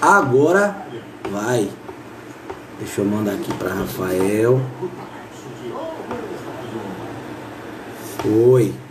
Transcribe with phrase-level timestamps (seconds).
[0.00, 0.76] Agora
[1.30, 1.70] vai.
[2.78, 4.60] Deixa eu mandar aqui para Rafael.
[8.26, 8.83] Oi.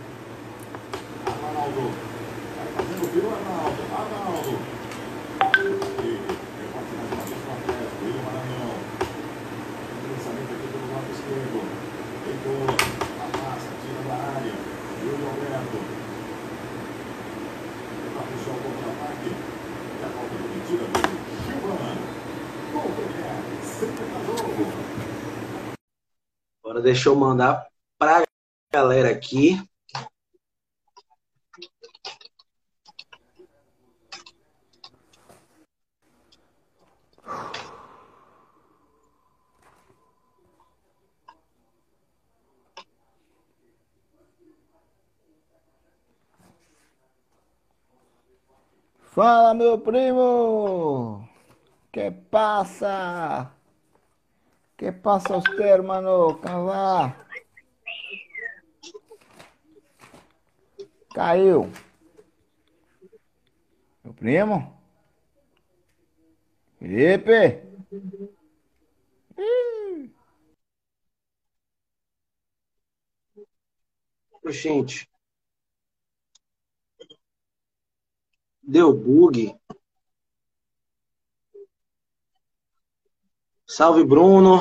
[26.74, 28.24] Agora deixa eu mandar para a
[28.72, 29.62] galera aqui.
[48.98, 51.24] Fala, meu primo!
[51.92, 53.53] Que passa?
[54.76, 56.40] Que passa usted, hermano?
[56.40, 57.14] ¿Cómo?
[61.14, 61.70] Caiu.
[64.02, 64.76] Meu primo?
[66.78, 67.62] Felipe?
[74.50, 75.08] Gente.
[78.62, 79.54] Deu bug.
[83.76, 84.60] Salve, Bruno.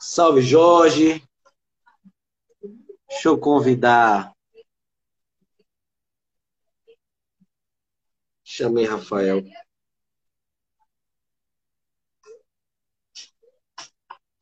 [0.00, 1.22] Salve, Jorge.
[3.06, 4.32] Deixa eu convidar.
[8.42, 9.44] Chamei Rafael.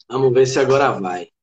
[0.08, 1.33] Vamos ver se agora vai.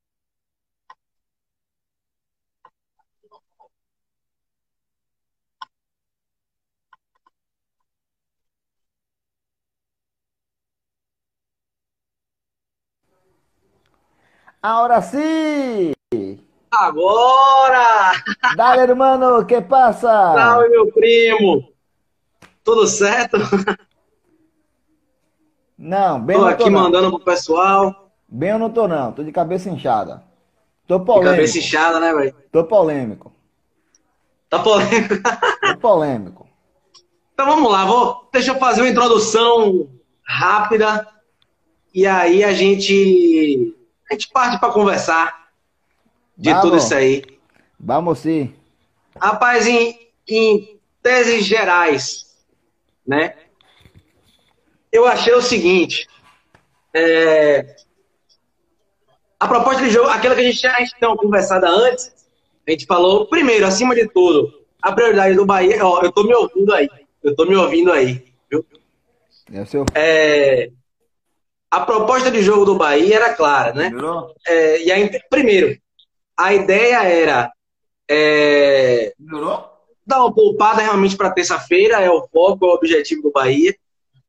[14.62, 15.92] Ahora sí!
[16.70, 18.12] Agora!
[18.56, 20.08] Dale, hermano, que passa?
[20.34, 21.68] Salve, meu primo!
[22.64, 23.38] Tudo certo?
[25.76, 26.80] Não, bem Tô não aqui tô não.
[26.82, 28.12] mandando pro pessoal.
[28.28, 30.22] Bem eu não tô não, tô de cabeça inchada.
[30.86, 31.30] Tô De polêmico.
[31.34, 32.34] cabeça inchada, né, velho?
[32.52, 33.32] Tô polêmico.
[34.48, 35.14] Tá polêmico.
[35.60, 36.48] Tô polêmico.
[37.34, 39.88] Então vamos lá, vou, deixa eu fazer uma introdução
[40.24, 41.08] rápida
[41.92, 43.74] e aí a gente
[44.12, 45.48] a gente parte para conversar
[46.36, 46.62] de Vamos.
[46.64, 47.24] tudo isso aí.
[47.80, 48.54] Vamos sim.
[49.18, 52.36] Rapaz, em, em teses gerais,
[53.06, 53.34] né?
[54.90, 56.06] Eu achei o seguinte,
[56.94, 57.74] é,
[59.40, 62.12] a proposta de jogo, aquela que a gente já tinha conversado antes,
[62.66, 64.52] a gente falou, primeiro, acima de tudo,
[64.82, 66.88] a prioridade do Bahia, ó, eu tô me ouvindo aí,
[67.22, 68.64] eu tô me ouvindo aí, viu?
[69.50, 69.86] É o seu.
[69.94, 70.70] É,
[71.72, 73.88] a proposta de jogo do Bahia era clara, né?
[74.46, 75.74] É, e a, inte- primeiro,
[76.36, 77.50] a ideia era
[78.10, 79.14] é,
[80.06, 83.74] dar uma poupada realmente para terça-feira, é o foco, é o objetivo do Bahia.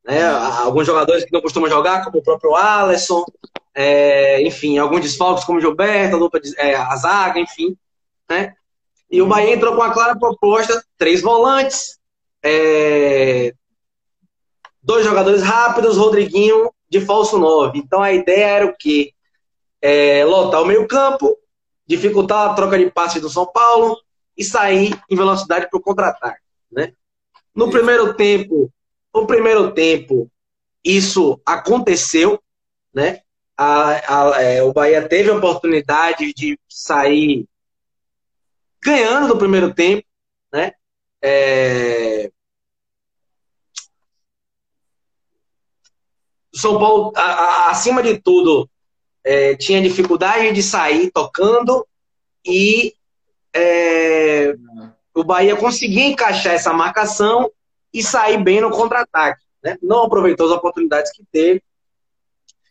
[0.06, 0.26] Né?
[0.26, 3.26] Alguns jogadores que não costumam jogar, como o próprio Alisson,
[3.76, 7.76] é, enfim, alguns desfalques como o Gilberto, a, de- é, a zaga, enfim.
[8.30, 8.54] Né?
[9.12, 12.00] E o Bahia entrou com uma clara proposta, três volantes,
[12.42, 13.54] é,
[14.82, 17.80] dois jogadores rápidos, Rodriguinho de falso 9.
[17.80, 19.12] Então a ideia era o quê?
[19.82, 21.36] É, lotar o meio campo,
[21.88, 23.98] dificultar a troca de passes do São Paulo
[24.38, 26.40] e sair em velocidade para o contra-ataque.
[26.72, 26.94] Né?
[27.56, 28.72] No primeiro tempo,
[29.14, 30.30] no primeiro tempo,
[30.84, 32.40] isso aconteceu,
[32.94, 33.22] né?
[33.58, 37.46] A- a- é, o Bahia teve a oportunidade de sair
[38.84, 40.06] ganhando no primeiro tempo,
[40.52, 40.74] né?
[41.22, 42.32] É,
[46.54, 48.70] São Paulo, a- a- acima de tudo,
[49.24, 51.86] é, tinha dificuldade de sair tocando
[52.46, 52.94] e
[53.56, 54.56] é,
[55.14, 57.52] o Bahia conseguia encaixar essa marcação
[57.94, 59.42] e sair bem no contra-ataque.
[59.64, 59.78] Né?
[59.82, 61.62] Não aproveitou as oportunidades que teve.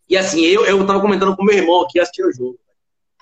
[0.08, 2.58] E assim, eu, eu tava comentando com meu irmão aqui assistindo o jogo.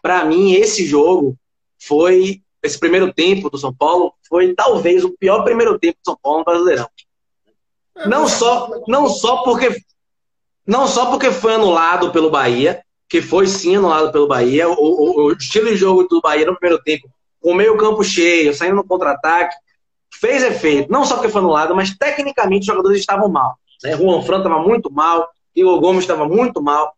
[0.03, 1.37] Para mim, esse jogo
[1.79, 2.43] foi.
[2.63, 6.41] Esse primeiro tempo do São Paulo foi talvez o pior primeiro tempo do São Paulo
[6.41, 6.89] no Brasileirão.
[8.07, 9.81] Não só, não só porque
[10.67, 15.27] não só porque foi anulado pelo Bahia, que foi sim anulado pelo Bahia, o, o-
[15.27, 17.09] o estilo de jogo do Bahia no primeiro tempo,
[17.41, 19.55] com o meio campo cheio, saindo no contra-ataque,
[20.21, 20.91] fez efeito.
[20.93, 23.57] Não só porque foi anulado, mas tecnicamente os jogadores estavam mal.
[23.83, 23.97] Né?
[23.97, 26.95] Juan Fran estava muito mal, Igor Gomes estava muito mal.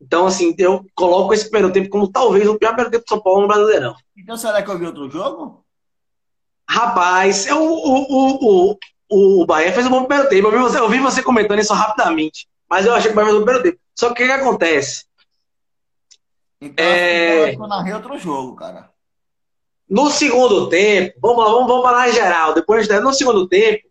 [0.00, 3.20] Então, assim, eu coloco esse primeiro tempo como talvez o pior primeiro tempo do São
[3.20, 3.94] Paulo no Brasileirão.
[4.16, 5.64] Então, será que eu vi outro jogo?
[6.68, 8.78] Rapaz, eu, o, o,
[9.10, 10.48] o, o Bahia fez um bom primeiro tempo.
[10.48, 12.46] Eu vi, você, eu vi você comentando isso rapidamente.
[12.72, 13.80] Mas eu achei que o Bahia fez um primeiro tempo.
[13.94, 15.04] Só que o que, que acontece?
[16.58, 17.54] Então, é...
[17.54, 18.90] eu narrei outro jogo, cara.
[19.86, 22.54] No segundo tempo, vamos lá, vamos, vamos falar em geral.
[22.54, 23.86] Depois, no segundo tempo,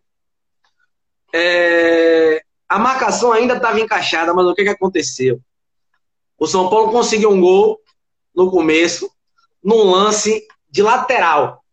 [1.32, 2.42] é...
[2.68, 5.40] a marcação ainda estava encaixada, mas o que, que aconteceu?
[6.36, 7.78] O São Paulo conseguiu um gol
[8.34, 9.08] no começo,
[9.62, 11.64] num lance de lateral.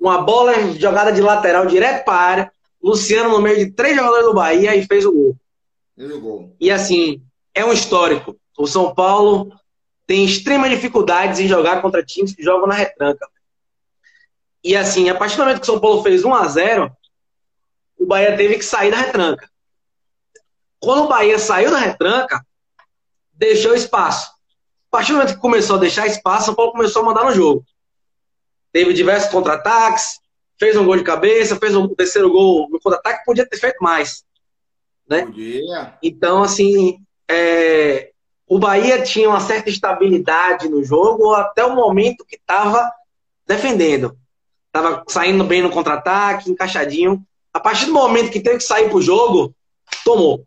[0.00, 2.52] Uma bola jogada de lateral direto para a área.
[2.82, 5.36] Luciano no meio de três jogadores do Bahia e fez o gol.
[5.96, 6.56] Gol.
[6.60, 7.22] E assim,
[7.54, 8.36] é um histórico.
[8.58, 9.52] O São Paulo
[10.06, 13.28] tem extremas dificuldades em jogar contra times que jogam na retranca.
[14.62, 16.96] E assim, a partir do momento que o São Paulo fez 1 a 0
[17.98, 19.48] o Bahia teve que sair da retranca.
[20.78, 22.44] Quando o Bahia saiu da retranca,
[23.32, 24.30] deixou espaço.
[24.90, 27.32] A partir do momento que começou a deixar espaço, o Paulo começou a mandar no
[27.32, 27.64] jogo.
[28.72, 30.20] Teve diversos contra-ataques,
[30.58, 34.24] fez um gol de cabeça, fez um terceiro gol no contra-ataque, podia ter feito mais.
[35.08, 35.26] Né?
[35.26, 35.98] Podia.
[36.02, 36.98] Então, assim,
[37.30, 38.10] é...
[38.46, 42.90] o Bahia tinha uma certa estabilidade no jogo até o momento que estava
[43.46, 44.16] defendendo.
[44.66, 47.24] Estava saindo bem no contra-ataque, encaixadinho.
[47.52, 49.54] A partir do momento que teve que sair para o jogo,
[50.04, 50.44] tomou.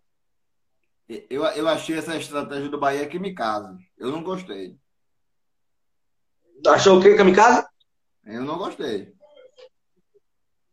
[1.07, 3.77] Eu, eu achei essa estratégia do Bahia que me casa.
[3.97, 4.75] Eu não gostei.
[6.65, 7.65] Achou o que, Kamikaze?
[8.25, 9.13] Eu não gostei.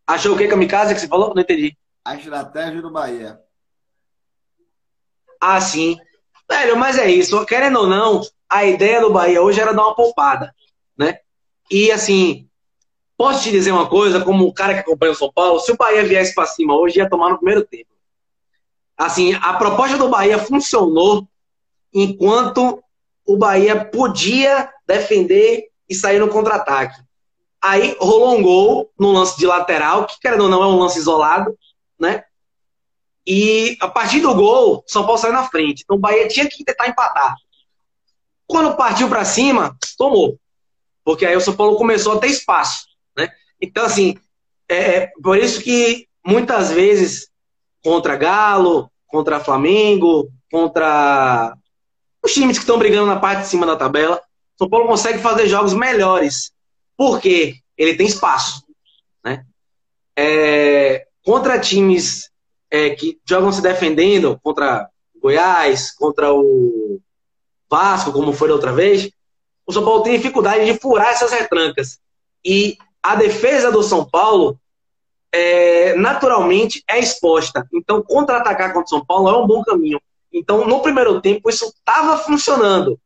[0.04, 1.32] Achou o que, Kamikaze, que você falou?
[1.32, 1.76] Não entendi.
[2.04, 3.40] A estratégia do Bahia.
[5.46, 5.96] Ah, sim.
[6.50, 7.44] Velho, mas é isso.
[7.46, 10.54] Querendo ou não, a ideia do Bahia hoje era dar uma poupada,
[10.96, 11.18] né?
[11.70, 12.48] E assim,
[13.16, 15.76] posso te dizer uma coisa, como o cara que acompanha o São Paulo, se o
[15.76, 17.94] Bahia viesse para cima hoje, ia tomar no primeiro tempo
[18.96, 21.26] assim, a proposta do Bahia funcionou
[21.92, 22.82] enquanto
[23.26, 27.00] o Bahia podia defender e sair no contra-ataque.
[27.62, 30.98] Aí rolou um gol no lance de lateral, que querendo ou não é um lance
[30.98, 31.56] isolado,
[31.98, 32.24] né?
[33.26, 35.82] E a partir do gol, São Paulo saiu na frente.
[35.82, 37.34] Então o Bahia tinha que tentar empatar.
[38.46, 40.38] Quando partiu para cima, tomou.
[41.02, 42.86] Porque aí o São Paulo começou a ter espaço,
[43.16, 43.30] né?
[43.60, 44.16] Então assim,
[44.68, 47.28] é, é por isso que muitas vezes
[47.82, 51.56] contra Galo, contra Flamengo, contra
[52.22, 54.20] os times que estão brigando na parte de cima da tabela.
[54.56, 56.52] São Paulo consegue fazer jogos melhores.
[56.96, 58.64] Porque ele tem espaço.
[59.22, 59.44] Né?
[60.16, 62.30] É, contra times
[62.74, 64.90] é, que jogam se defendendo, contra
[65.22, 67.00] Goiás, contra o
[67.70, 69.08] Vasco, como foi da outra vez,
[69.64, 72.00] o São Paulo tem dificuldade de furar essas retrancas.
[72.44, 74.58] E a defesa do São Paulo
[75.30, 77.64] é, naturalmente é exposta.
[77.72, 80.00] Então, contra-atacar contra o São Paulo é um bom caminho.
[80.32, 82.98] Então, no primeiro tempo, isso estava funcionando.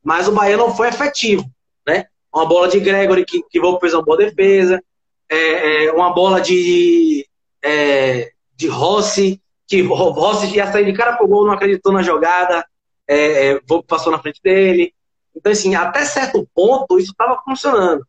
[0.00, 1.44] Mas o Bahia não foi efetivo.
[1.84, 2.06] Né?
[2.32, 4.80] Uma bola de Gregory, que, que fez uma boa defesa.
[5.28, 7.26] É, é, uma bola de,
[7.64, 8.32] é,
[8.62, 12.64] de Rossi, que Rossi ia sair de cara pro gol, não acreditou na jogada.
[13.06, 14.94] É, é passou na frente dele.
[15.34, 18.06] Então, assim, até certo ponto, isso estava funcionando.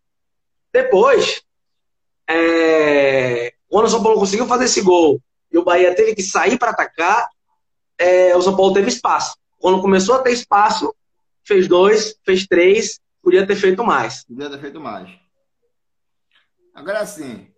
[0.71, 1.41] Depois,
[2.29, 5.19] é, quando o São Paulo conseguiu fazer esse gol
[5.51, 7.27] e o Bahia teve que sair para atacar,
[7.97, 9.35] é, o São Paulo teve espaço.
[9.57, 10.93] Quando começou a ter espaço,
[11.43, 14.25] fez dois, fez três, podia ter feito mais.
[14.25, 15.09] Podia ter feito mais.
[16.73, 17.52] Agora sim,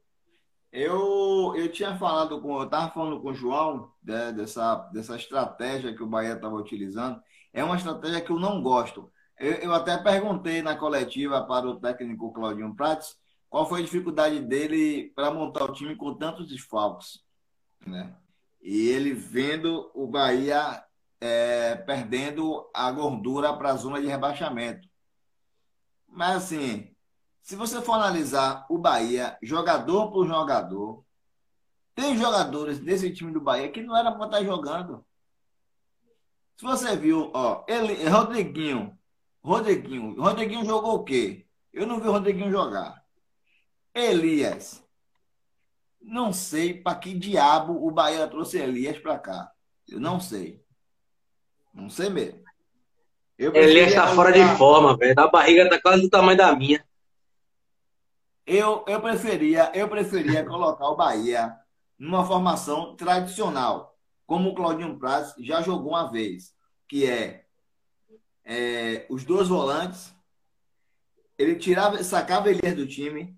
[0.75, 5.95] eu, eu tinha falado com, eu estava falando com o João né, dessa, dessa estratégia
[5.95, 7.21] que o Bahia estava utilizando.
[7.53, 9.09] É uma estratégia que eu não gosto.
[9.39, 13.15] Eu, eu até perguntei na coletiva para o técnico Claudinho Prates
[13.49, 17.21] qual foi a dificuldade dele para montar o time com tantos desfalques,
[17.85, 18.13] né?
[18.61, 20.83] E ele vendo o Bahia
[21.21, 24.87] é, perdendo a gordura para a zona de rebaixamento.
[26.07, 26.94] Mas assim,
[27.45, 31.05] se você for analisar o Bahia, jogador por jogador,
[31.93, 35.05] tem jogadores desse time do Bahia que não era para estar jogando.
[36.57, 38.97] Se você viu, ó, ele, Rodriguinho,
[39.43, 41.45] Rodriguinho, Rodriguinho jogou o quê?
[41.71, 43.05] Eu não vi o Rodriguinho jogar.
[43.93, 44.83] Elias.
[46.01, 49.51] Não sei para que diabo o Bahia trouxe Elias para cá.
[49.87, 50.63] Eu não sei.
[51.71, 52.43] Não sei mesmo.
[53.37, 55.13] Elias está fora de forma, velho.
[55.19, 56.83] A barriga tá quase do tamanho da minha.
[58.45, 61.55] Eu, eu preferia, eu preferia colocar o Bahia
[61.97, 63.97] numa formação tradicional,
[64.27, 66.53] como o Claudinho Praz já jogou uma vez,
[66.87, 67.45] que é,
[68.43, 70.13] é os dois volantes.
[71.37, 73.35] Ele tirava, sacava Elias do time,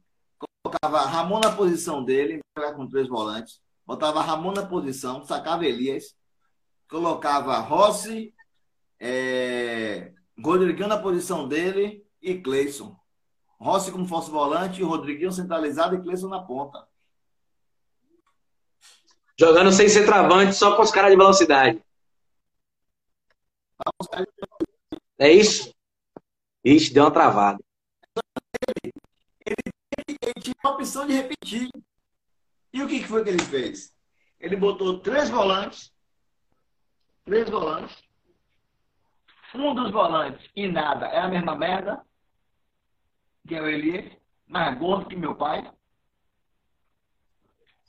[0.64, 2.42] colocava Ramon na posição dele,
[2.76, 6.18] com três volantes, botava Ramon na posição, sacava Elias
[6.88, 8.34] colocava Rossi,
[9.00, 12.98] é, Rodriguinho na posição dele e Cleison.
[13.60, 16.88] Rossi como fosse volante, Rodriguinho centralizado e Cleison na ponta.
[19.40, 21.84] Jogando sem ser travante, só com os caras de velocidade.
[25.20, 25.74] É isso?
[26.64, 27.60] Ixi, deu uma travada.
[29.46, 31.70] Ele tinha a opção de repetir.
[32.74, 33.96] E o que foi que ele fez?
[34.40, 35.92] Ele botou três volantes.
[37.26, 37.96] Três volantes.
[39.54, 42.06] Um dos volantes e nada é a mesma merda.
[43.48, 44.12] Que é o Elias,
[44.48, 45.70] mais gordo que meu pai.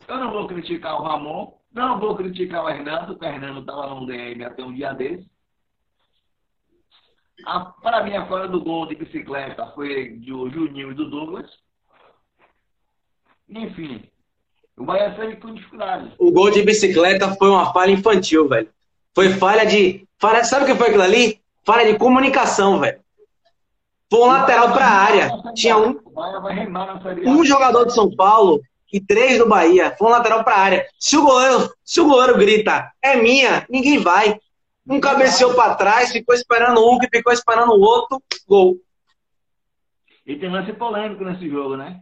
[0.06, 1.58] Eu não vou criticar o Ramon.
[1.72, 5.28] Não vou criticar o Hernando, porque o Hernando estava no DM até um dia desse.
[7.82, 11.50] Para mim, a fora do gol de bicicleta foi do Juninho e do Douglas.
[13.48, 14.02] Enfim,
[14.76, 16.14] o Bahia sempre com dificuldade.
[16.18, 18.68] O gol de bicicleta foi uma falha infantil, velho.
[19.14, 20.06] Foi falha de.
[20.18, 21.40] Falha, sabe o que foi aquilo ali?
[21.64, 23.00] Falha de comunicação, velho.
[24.10, 25.30] Foi um lateral para a área.
[25.54, 26.00] Tinha um,
[27.26, 28.60] um jogador de São Paulo
[28.92, 29.94] e três do Bahia.
[29.98, 30.86] Foi um lateral para a área.
[30.98, 34.38] Se o goleiro, se o goleiro grita, é minha, ninguém vai.
[34.86, 38.76] Um cabeceou para trás, ficou esperando um, que ficou esperando o outro, gol.
[40.24, 42.00] E tem lance polêmico nesse jogo, né?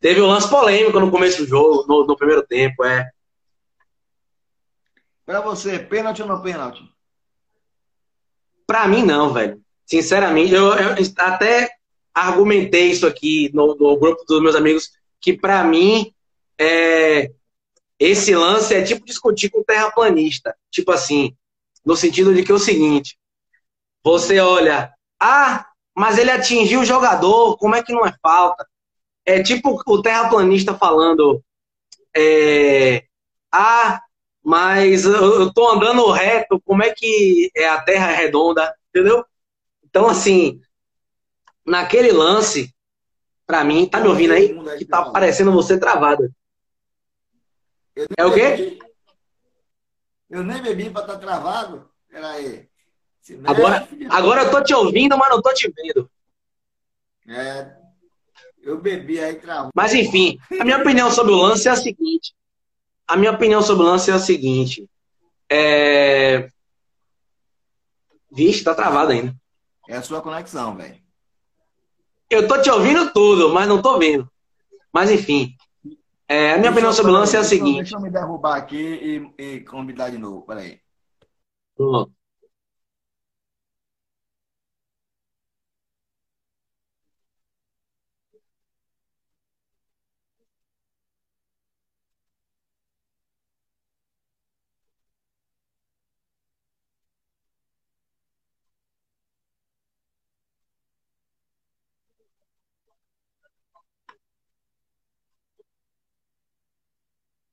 [0.00, 3.08] Teve um lance polêmico no começo do jogo, no, no primeiro tempo, é.
[5.24, 6.91] Para você, pênalti ou não pênalti?
[8.66, 9.60] Para mim, não, velho.
[9.86, 11.70] Sinceramente, eu, eu, até
[12.14, 14.90] argumentei isso aqui no, no grupo dos meus amigos,
[15.20, 16.12] que para mim,
[16.58, 17.30] é,
[17.98, 20.56] esse lance é tipo discutir com terraplanista.
[20.70, 21.36] Tipo assim,
[21.84, 23.18] no sentido de que é o seguinte:
[24.02, 28.66] você olha, ah, mas ele atingiu o jogador, como é que não é falta?
[29.24, 31.42] É tipo o terraplanista falando,
[32.14, 33.04] é,
[33.52, 34.00] ah,
[34.42, 39.24] mas eu tô andando reto, como é que é a terra redonda, entendeu?
[39.84, 40.60] Então, assim,
[41.64, 42.74] naquele lance,
[43.46, 44.54] para mim, tá me ouvindo aí?
[44.78, 46.32] Que tá parecendo você travado.
[48.16, 48.78] É o quê?
[50.28, 51.88] Eu nem bebi para estar tá travado.
[52.08, 52.68] Peraí.
[53.44, 56.10] Agora, agora eu tô te ouvindo, mas não tô te vendo.
[57.28, 57.76] É.
[58.62, 59.70] Eu bebi aí travou.
[59.74, 62.34] Mas enfim, a minha opinião sobre o lance é a seguinte.
[63.12, 64.88] A minha opinião sobre o lance é a seguinte.
[65.46, 66.48] É...
[68.30, 69.36] Vixe, tá travado ainda.
[69.86, 70.96] É a sua conexão, velho.
[72.30, 74.26] Eu tô te ouvindo tudo, mas não tô vendo.
[74.90, 75.54] Mas enfim.
[76.26, 77.80] É, a minha opinião sobre o lance é a seguinte.
[77.80, 80.46] Deixa eu me derrubar aqui e, e convidar de novo.
[80.46, 80.80] Peraí.
[81.76, 82.12] Pronto.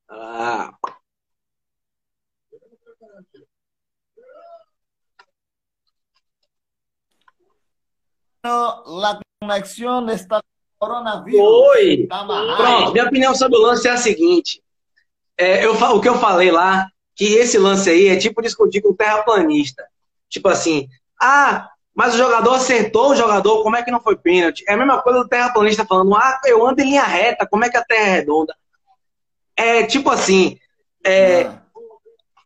[0.09, 0.71] Ah.
[8.43, 10.41] La conexión está
[10.79, 11.41] coronavírus.
[11.41, 12.07] Oi!
[12.07, 14.63] Tá Pronto, minha opinião sobre o lance é a seguinte.
[15.37, 18.89] É, eu, o que eu falei lá, que esse lance aí é tipo discutir com
[18.89, 19.85] o terraplanista.
[20.29, 20.87] Tipo assim,
[21.21, 24.63] ah, mas o jogador acertou o jogador, como é que não foi pênalti?
[24.67, 27.69] É a mesma coisa do terraplanista falando, ah, eu ando em linha reta, como é
[27.69, 28.55] que a terra é redonda?
[29.59, 30.57] É tipo assim,
[31.05, 31.61] é, ah.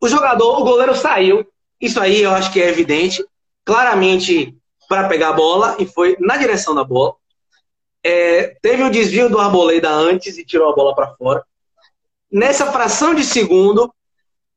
[0.02, 1.46] o jogador, o goleiro saiu.
[1.80, 3.24] Isso aí eu acho que é evidente.
[3.64, 4.58] Claramente
[4.90, 7.14] para pegar a bola e foi na direção da bola.
[8.04, 11.46] É, teve o desvio do Arboleda antes e tirou a bola para fora.
[12.32, 13.94] Nessa fração de segundo,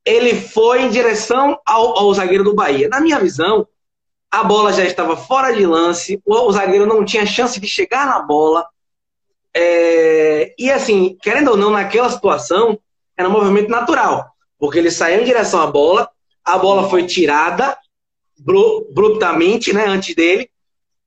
[0.03, 2.89] ele foi em direção ao, ao, zagueiro do Bahia.
[2.89, 3.67] Na minha visão,
[4.31, 8.07] a bola já estava fora de lance, o, o zagueiro não tinha chance de chegar
[8.07, 8.67] na bola.
[9.59, 12.79] É, e assim, querendo ou não, naquela situação,
[13.17, 16.07] era um movimento natural, porque ele saiu em direção à bola,
[16.45, 17.75] a bola foi tirada
[18.39, 20.47] abruptamente, né, antes dele,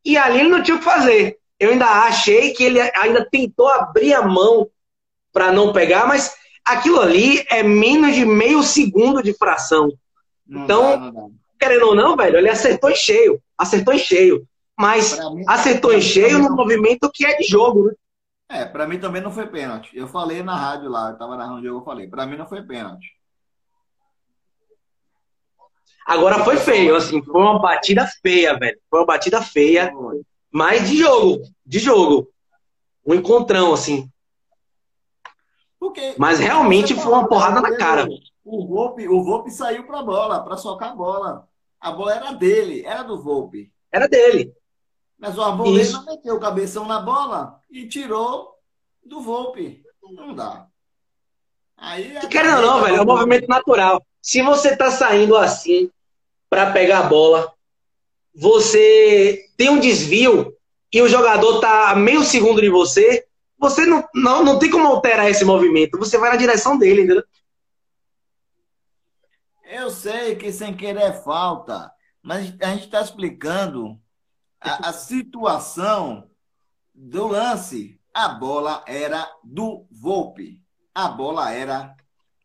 [0.05, 1.39] e ali ele não tinha o que fazer.
[1.61, 4.69] Eu ainda achei que ele ainda tentou abrir a mão
[5.33, 9.93] para não pegar, mas aquilo ali é menos de meio segundo de fração.
[10.45, 11.35] Não então, dá, não dá.
[11.57, 14.45] querendo ou não, velho, ele acertou em cheio, acertou em cheio,
[14.77, 17.93] mas mim, acertou em cheio no movimento que é de jogo, né?
[18.51, 19.97] É, pra mim também não foi pênalti.
[19.97, 22.49] Eu falei na rádio lá, eu tava narrando o jogo, eu falei, pra mim não
[22.49, 23.07] foi pênalti.
[26.05, 28.77] Agora foi feio, assim, foi uma batida feia, velho.
[28.91, 29.93] Foi uma batida feia,
[30.51, 32.29] mas de jogo, de jogo.
[33.07, 34.11] Um encontrão, assim.
[35.79, 38.09] Porque Mas realmente foi uma porrada na cara.
[38.45, 41.49] O Volpe, o Volpe saiu para a bola, para socar a bola.
[41.81, 43.73] A bola era dele, era do Volpe.
[43.93, 44.53] Era dele.
[45.21, 46.05] Mas o Arboleda Isso.
[46.07, 48.55] meteu o cabeção na bola e tirou
[49.05, 49.85] do Volpe.
[50.03, 50.67] Não dá.
[51.77, 54.05] Aí Querendo ou não, carreta velho, é um movimento natural.
[54.23, 55.91] Se você tá saindo assim
[56.49, 57.53] pra pegar a bola,
[58.35, 60.57] você tem um desvio
[60.93, 63.27] e o jogador tá a meio segundo de você,
[63.59, 65.99] você não, não, não tem como alterar esse movimento.
[65.99, 67.25] Você vai na direção dele, entendeu?
[69.65, 74.01] Eu sei que sem querer é falta, mas a gente está explicando
[74.61, 76.29] a, a situação
[76.95, 77.99] do lance.
[78.13, 80.63] A bola era do Volpe.
[80.95, 81.97] A bola era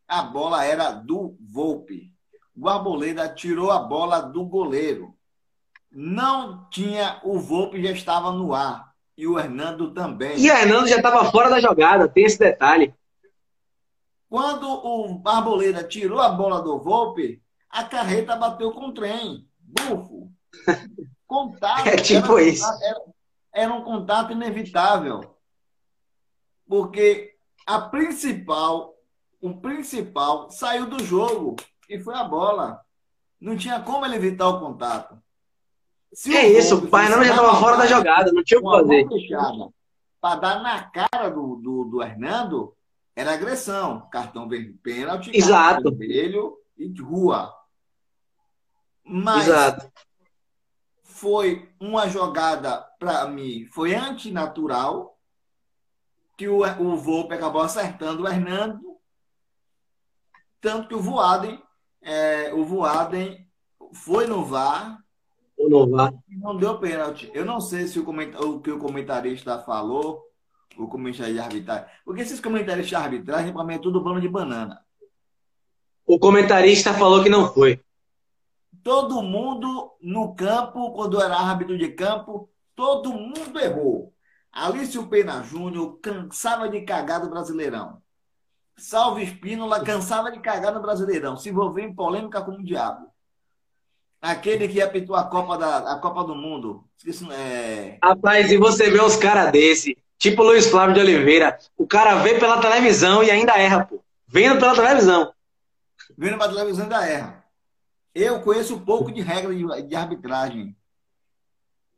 [0.08, 2.12] a bola era do Volpe.
[2.56, 5.14] O Arboleda tirou a bola do goleiro.
[5.90, 10.38] Não tinha o Volpe já estava no ar e o Hernando também.
[10.38, 12.94] E o Hernando já tava fora da jogada, tem esse detalhe.
[14.28, 19.46] Quando o Arboleda tirou a bola do Volpe, a carreta bateu com o trem.
[19.58, 20.30] Bufo.
[21.26, 21.86] Contato.
[21.88, 22.64] É tipo era, isso.
[22.82, 23.00] Era,
[23.52, 25.36] era um contato inevitável.
[26.68, 27.34] Porque
[27.66, 28.94] a principal,
[29.40, 31.56] o principal saiu do jogo
[31.88, 32.80] e foi a bola.
[33.40, 35.20] Não tinha como ele evitar o contato.
[36.12, 38.60] Se É o isso, o fosse já dar tava uma fora da jogada, não tinha
[38.60, 39.06] o que fazer.
[40.20, 42.74] para dar na cara do, do, do Hernando,
[43.14, 44.08] era agressão.
[44.10, 45.94] Cartão vermelho, pênalti, Exato.
[45.94, 47.52] vermelho e rua.
[49.04, 49.90] Mas Exato.
[51.16, 55.18] Foi uma jogada, para mim, foi antinatural,
[56.36, 58.80] que o, o Volpe acabou acertando o Hernando,
[60.60, 61.58] tanto que o Voaden,
[62.02, 63.46] é, o Voaden
[63.94, 64.98] foi no VAR,
[65.56, 66.12] O Novar.
[66.28, 67.30] não deu pênalti.
[67.32, 70.22] Eu não sei se o, comenta- o que o comentarista falou,
[70.76, 71.86] o comentarista de arbitragem.
[72.04, 74.84] Porque esses comentaristas de arbitragem, para mim, é tudo bando de banana.
[76.04, 77.82] O comentarista falou que não foi.
[78.86, 84.14] Todo mundo no campo, quando era árbitro de campo, todo mundo errou.
[84.52, 88.00] Alício Pena Júnior cansava de cagar do Brasileirão.
[88.76, 91.36] Salve Espínola cansava de cagar no Brasileirão.
[91.36, 93.08] Se envolveu em polêmica como o diabo.
[94.22, 96.84] Aquele que apitou a Copa, da, a Copa do Mundo.
[96.96, 101.88] Esqueci, é, Rapaz, e você vê uns caras desse, tipo Luiz Flávio de Oliveira, o
[101.88, 104.00] cara vê pela televisão e ainda erra, pô.
[104.28, 105.32] Vendo pela televisão.
[106.16, 107.45] Vendo para televisão da erra.
[108.18, 110.74] Eu conheço um pouco de regra de, de arbitragem.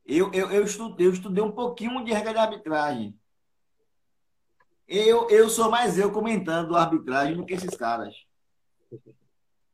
[0.04, 3.16] Eu, eu, eu, estudei, eu estudei um pouquinho de regra de arbitragem.
[4.88, 8.16] Eu, eu sou mais eu comentando arbitragem do que esses caras.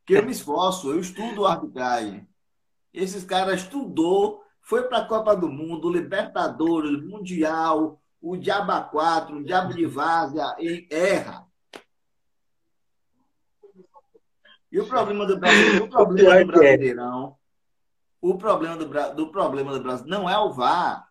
[0.05, 2.29] Que eu me esforço, eu estudo arbitragem.
[2.93, 9.43] Esses caras estudou, foi para a Copa do Mundo, Libertadores, Mundial, o Diaba 4, o
[9.43, 10.55] Diabo de Várzea,
[10.91, 11.47] erra.
[14.75, 16.45] E o problema do Brasil, o problema do é.
[16.45, 17.37] Brasileirão,
[18.21, 21.07] o problema do, do problema do Brasil não é o VAR.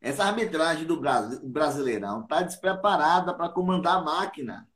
[0.00, 4.66] Essa arbitragem do Brasil, Brasileirão está despreparada para comandar a máquina.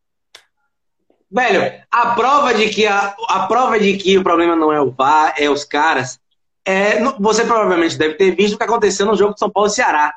[1.29, 4.93] Velho, a prova de que a, a prova de que o problema não é o
[4.93, 6.21] VAR, é os caras.
[6.65, 9.73] É, você provavelmente deve ter visto o que aconteceu no jogo de São Paulo e
[9.73, 10.15] Ceará,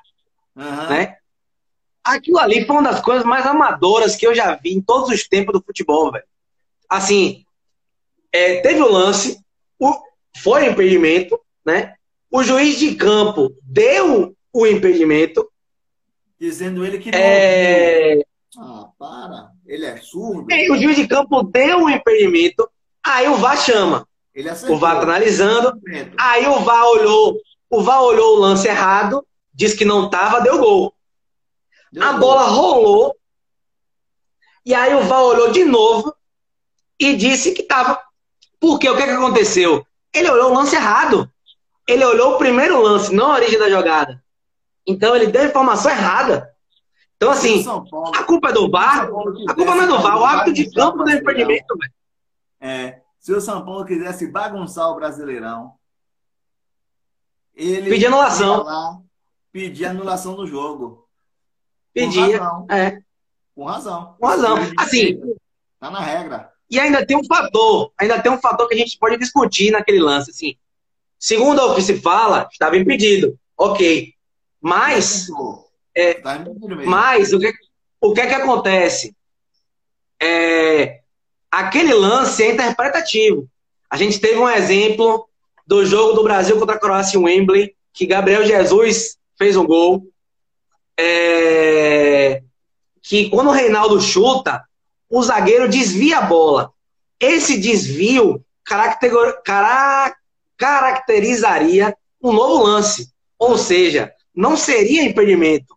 [0.56, 0.90] Aham.
[0.90, 1.18] né?
[2.04, 5.28] Aquilo ali foi uma das coisas mais amadoras que eu já vi em todos os
[5.28, 6.26] tempos do futebol, velho.
[6.88, 7.46] Assim,
[8.32, 9.40] é, teve o lance,
[9.80, 9.94] o,
[10.38, 11.96] foi impedimento, né?
[12.32, 15.50] O juiz de campo deu o impedimento.
[16.40, 18.22] Dizendo ele que não É.
[18.58, 19.52] Ah, para.
[19.66, 20.52] Ele é surdo.
[20.52, 22.70] e o juiz de campo deu o impedimento.
[23.06, 24.08] Aí o VAR chama.
[24.70, 25.80] O VAR tá analisando.
[26.18, 27.38] Aí o VAR olhou,
[27.70, 30.94] o VAR olhou o lance errado, disse que não tava, deu gol.
[31.92, 32.20] Deu A gol.
[32.20, 33.16] bola rolou.
[34.66, 36.14] E aí o VAR olhou de novo
[37.00, 38.00] e disse que tava.
[38.60, 39.86] Porque o que, que aconteceu?
[40.14, 41.32] Ele olhou o lance errado.
[41.88, 44.24] Ele olhou o primeiro lance, não a origem da jogada.
[44.86, 46.54] Então ele deu a informação errada.
[47.16, 47.66] Então, assim,
[48.16, 49.06] a culpa é do VAR.
[49.48, 51.94] A culpa não é do VAR, o árbitro de campo deu impedimento, velho.
[52.62, 55.74] É, se o São Paulo quisesse bagunçar o Brasileirão,
[57.56, 58.64] ele Pedir anulação.
[58.64, 59.00] lá
[59.52, 61.08] pedir anulação do jogo.
[61.94, 62.38] Pedia.
[62.40, 62.68] Com razão.
[62.70, 63.00] É,
[63.56, 64.16] Com razão.
[64.20, 64.58] com razão.
[64.78, 65.20] Assim,
[65.80, 66.52] Tá na regra.
[66.70, 70.00] E ainda tem um fator, ainda tem um fator que a gente pode discutir naquele
[70.00, 70.56] lance, assim.
[71.18, 73.38] Segundo o que se fala, estava impedido.
[73.58, 74.14] Ok.
[74.62, 75.28] Mas,
[75.96, 76.46] é, Tá
[76.86, 77.52] mas o que,
[78.00, 79.16] o que é que acontece?
[80.22, 81.00] É,
[81.50, 83.50] aquele lance é interpretativo.
[83.90, 85.28] A gente teve um exemplo
[85.66, 90.04] do jogo do Brasil contra a Croácia em Wembley, que Gabriel Jesus fez um gol.
[90.98, 92.44] É,
[93.02, 94.64] que quando o Reinaldo chuta,
[95.10, 96.72] o zagueiro desvia a bola.
[97.20, 100.16] Esse desvio caracter- cara-
[100.58, 103.10] caracterizaria um novo lance.
[103.38, 105.76] Ou seja, não seria impedimento.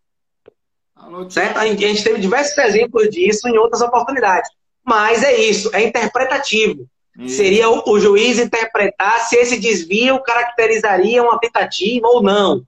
[1.31, 1.59] Certo?
[1.59, 4.51] A gente teve diversos exemplos disso em outras oportunidades.
[4.85, 6.87] Mas é isso, é interpretativo.
[7.29, 12.63] Seria o, o juiz interpretar se esse desvio caracterizaria uma tentativa ou não.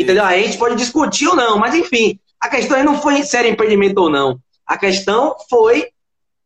[0.00, 0.24] Entendeu?
[0.24, 3.48] A gente pode discutir ou não, mas enfim, a questão aí não foi se era
[3.48, 4.38] impedimento ou não.
[4.66, 5.88] A questão foi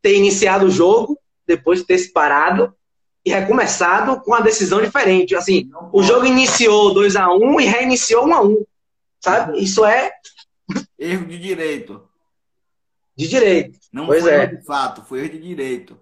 [0.02, 2.74] ter iniciado o jogo, depois de ter se parado
[3.24, 5.35] e recomeçado com uma decisão diferente.
[5.35, 8.64] Assim, o jogo iniciou 2 a 1 e reiniciou 1 a 1
[9.20, 9.59] Sabe?
[9.62, 10.12] Isso é
[10.98, 12.09] Erro de direito.
[13.16, 13.79] de direito.
[13.92, 14.42] Não Pois foi é.
[14.42, 16.00] erro de fato, foi erro de direito.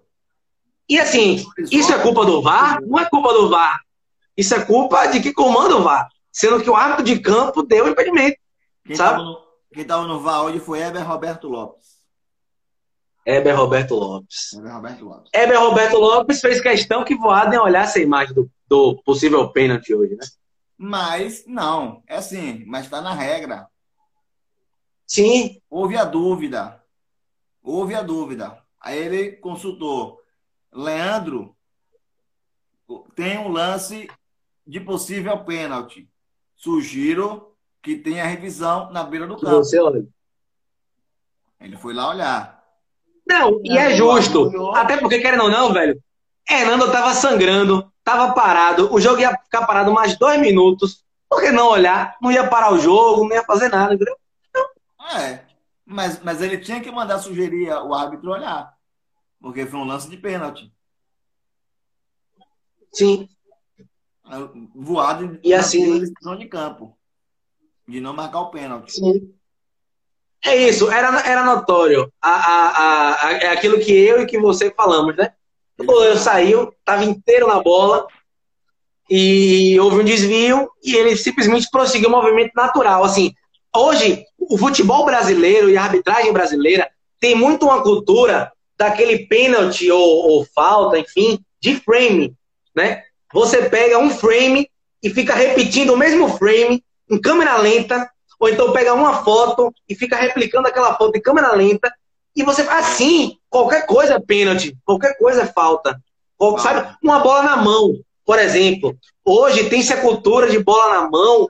[0.87, 2.79] E assim, isso é culpa do VAR?
[2.81, 3.79] Não é culpa do VAR.
[4.37, 6.07] Isso é culpa de quem comanda o VAR.
[6.31, 8.37] Sendo que o árbitro de campo deu impedimento.
[8.85, 9.11] Quem Sabe?
[9.13, 9.37] estava no,
[9.73, 11.94] quem tava no VAR hoje foi Eber Roberto Lopes.
[13.25, 14.53] Heber Roberto Lopes.
[14.53, 15.31] Eber Roberto Lopes.
[15.33, 20.15] Heber Roberto Lopes fez questão que Voaden olhasse a imagem do, do possível pênalti hoje,
[20.15, 20.25] né?
[20.77, 23.67] Mas, não, é assim, mas está na regra.
[25.07, 26.83] Sim, Houve a dúvida.
[27.63, 28.61] Houve a dúvida.
[28.79, 30.21] Aí ele consultou.
[30.71, 31.55] Leandro,
[33.15, 34.07] tem um lance
[34.67, 36.09] de possível pênalti.
[36.55, 39.57] Sugiro que tenha revisão na beira do campo.
[39.57, 40.05] você olha.
[41.59, 42.54] Ele foi lá olhar.
[43.27, 44.51] Não, e é justo.
[44.75, 46.01] Até porque, querendo ou não, velho,
[46.49, 51.03] Hernando tava sangrando, tava parado, o jogo ia ficar parado mais dois minutos.
[51.27, 52.15] Por que não olhar?
[52.21, 54.15] Não ia parar o jogo, não ia fazer nada, entendeu?
[55.17, 55.39] É,
[55.85, 58.73] mas, mas ele tinha que mandar sugerir o árbitro olhar.
[59.41, 60.71] Porque foi um lance de pênalti.
[62.93, 63.27] Sim.
[64.73, 66.97] Voado E assim- na decisão de campo.
[67.87, 68.93] De não marcar o pênalti.
[68.93, 69.34] Sim.
[70.45, 72.11] É isso, era, era notório.
[72.21, 75.31] A, a, a, é aquilo que eu e que você falamos, né?
[75.77, 78.05] O goleiro saiu, estava inteiro na bola
[79.09, 83.03] e houve um desvio e ele simplesmente prosseguiu o movimento natural.
[83.03, 83.33] Assim,
[83.75, 86.87] hoje, o futebol brasileiro e a arbitragem brasileira
[87.19, 92.35] tem muito uma cultura daquele pênalti ou, ou falta, enfim, de frame,
[92.75, 93.01] né?
[93.33, 94.69] Você pega um frame
[95.01, 99.95] e fica repetindo o mesmo frame em câmera lenta, ou então pega uma foto e
[99.95, 101.93] fica replicando aquela foto em câmera lenta,
[102.35, 105.99] e você assim, qualquer coisa é pênalti, qualquer coisa é falta.
[106.37, 106.95] Qual- Sabe?
[107.01, 107.93] Uma bola na mão,
[108.25, 108.97] por exemplo.
[109.23, 111.47] Hoje tem-se a cultura de bola na mão,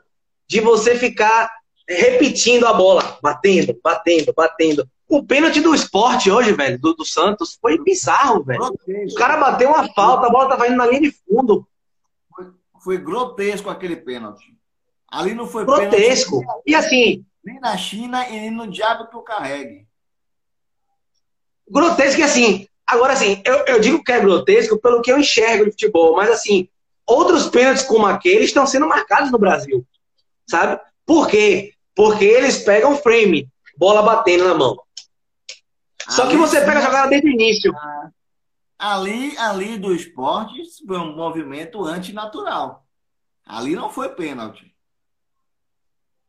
[0.48, 1.50] de você ficar
[1.90, 4.88] repetindo a bola, batendo, batendo, batendo.
[5.08, 8.64] O pênalti do esporte hoje, velho, do, do Santos, foi bizarro, velho.
[8.64, 9.18] O Grotesco.
[9.20, 11.68] cara bateu uma falta, a bola tava indo na linha de fundo.
[12.84, 14.55] Foi grotesco aquele pênalti.
[15.16, 16.40] Ali não foi Grotesco.
[16.42, 19.88] pênalti E assim, nem na China e nem no diabo que o carregue.
[21.70, 22.68] grotesco e assim.
[22.86, 26.30] Agora, assim, eu, eu digo que é grotesco pelo que eu enxergo de futebol, mas
[26.30, 26.68] assim,
[27.08, 29.88] outros pênaltis como aquele estão sendo marcados no Brasil.
[30.46, 30.82] Sabe?
[31.06, 31.74] Por quê?
[31.96, 33.48] Porque eles pegam frame,
[33.78, 34.78] bola batendo na mão.
[36.10, 37.74] Só que Ali você sim, pega a jogada desde o início.
[38.78, 42.86] Ali, ali do esporte foi um movimento antinatural.
[43.46, 44.75] Ali não foi pênalti.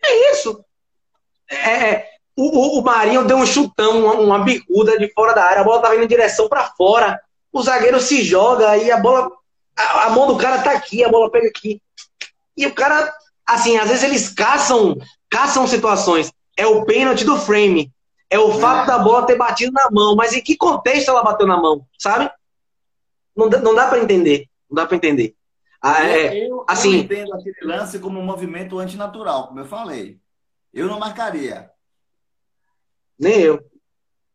[0.07, 0.65] É isso.
[1.51, 5.61] É, é, o, o, Marinho deu um chutão, uma, uma bicuda de fora da área,
[5.61, 7.21] a bola tava indo em direção para fora.
[7.53, 9.31] O zagueiro se joga e a bola.
[9.77, 11.81] A, a mão do cara tá aqui, a bola pega aqui.
[12.57, 13.13] E o cara,
[13.47, 14.97] assim, às vezes eles caçam,
[15.31, 16.33] caçam situações.
[16.57, 17.93] É o pênalti do frame.
[18.29, 20.17] É o fato da bola ter batido na mão.
[20.17, 21.87] Mas em que contexto ela bateu na mão?
[21.99, 22.31] Sabe?
[23.37, 24.47] Não, não dá para entender.
[24.69, 25.35] Não dá para entender.
[25.89, 30.19] Ah, é, eu, assim- eu entendo aquele lance como um movimento antinatural, como eu falei.
[30.75, 31.71] Eu não marcaria.
[33.19, 33.61] nem eu.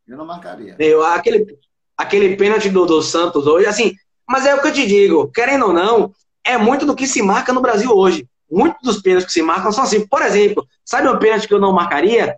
[0.08, 0.76] Eu não marcaria.
[0.80, 1.58] Eu, aquele,
[1.98, 3.94] aquele pênalti do, do Santos hoje, assim,
[4.28, 7.22] mas é o que eu te digo, querendo ou não, é muito do que se
[7.22, 8.28] marca no Brasil hoje.
[8.50, 10.06] Muitos dos pênaltis que se marcam são assim.
[10.08, 12.38] Por exemplo, sabe um pênalti que eu não marcaria?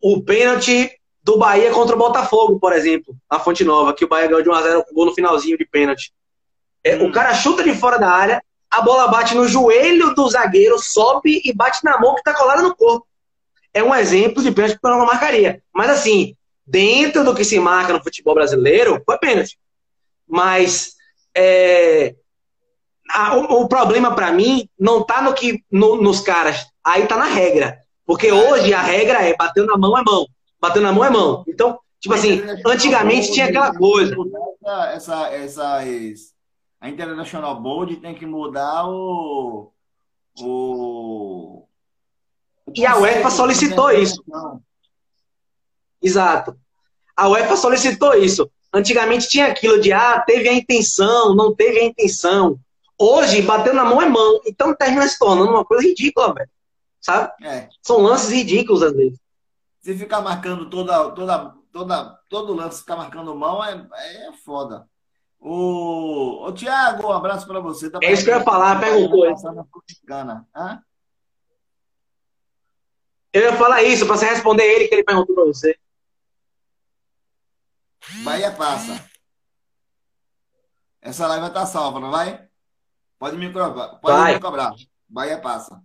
[0.00, 0.90] O pênalti
[1.22, 4.48] do Bahia contra o Botafogo, por exemplo, na Fonte Nova, que o Bahia ganhou de
[4.48, 6.12] 1x0 com gol no finalzinho de pênalti.
[6.86, 7.08] É, Hum.
[7.08, 11.40] O cara chuta de fora da área, a bola bate no joelho do zagueiro, sobe
[11.44, 13.06] e bate na mão que tá colada no corpo.
[13.72, 15.62] É um exemplo de pênalti que eu não marcaria.
[15.74, 16.34] Mas assim,
[16.66, 19.58] dentro do que se marca no futebol brasileiro, foi pênalti.
[20.28, 20.94] Mas
[21.36, 22.14] é,
[23.12, 27.16] a- o, o problema pra mim não tá no que no- nos caras, aí tá
[27.16, 27.78] na regra.
[28.06, 30.26] Porque hoje a regra é bateu na mão é mão,
[30.60, 31.44] bateu na mão é mão.
[31.48, 34.14] Então, tipo assim, antigamente tinha aquela coisa.
[34.94, 35.28] Essa, essa,
[35.82, 36.32] essas,
[36.86, 39.72] a International Board tem que mudar o.
[40.38, 41.68] o, o
[42.74, 44.22] E a UEFA de solicitou isso.
[46.00, 46.56] Exato.
[47.16, 48.48] A UEFA solicitou isso.
[48.72, 52.58] Antigamente tinha aquilo de, ah, teve a intenção, não teve a intenção.
[52.96, 54.40] Hoje, bater na mão é mão.
[54.46, 56.50] Então termina se tornando uma coisa ridícula, velho.
[57.00, 57.32] Sabe?
[57.42, 57.68] É.
[57.82, 59.18] São lances ridículos às vezes.
[59.80, 63.74] Se ficar marcando toda, toda, toda, todo lance, ficar marcando mão, é,
[64.28, 64.86] é foda.
[65.48, 67.88] O, o Tiago, um abraço para você.
[67.88, 69.24] Tá É isso que eu ia falar, perguntou.
[70.56, 70.82] Hã?
[73.32, 75.78] Eu ia falar isso, pra você responder ele que ele perguntou pra você.
[78.24, 79.08] Bahia passa.
[81.00, 82.48] Essa live vai estar salva, não vai?
[83.16, 83.88] Pode me cobrar.
[84.00, 84.34] Pode Vai.
[84.34, 84.74] me cobrar.
[85.08, 85.80] Bahia passa.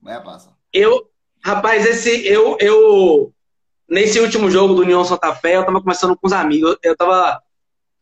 [0.00, 0.56] Bahia passa.
[0.72, 1.10] Eu,
[1.44, 3.34] rapaz, esse, eu, eu,
[3.86, 7.42] nesse último jogo do União Santa Fé, eu tava conversando com os amigos, eu tava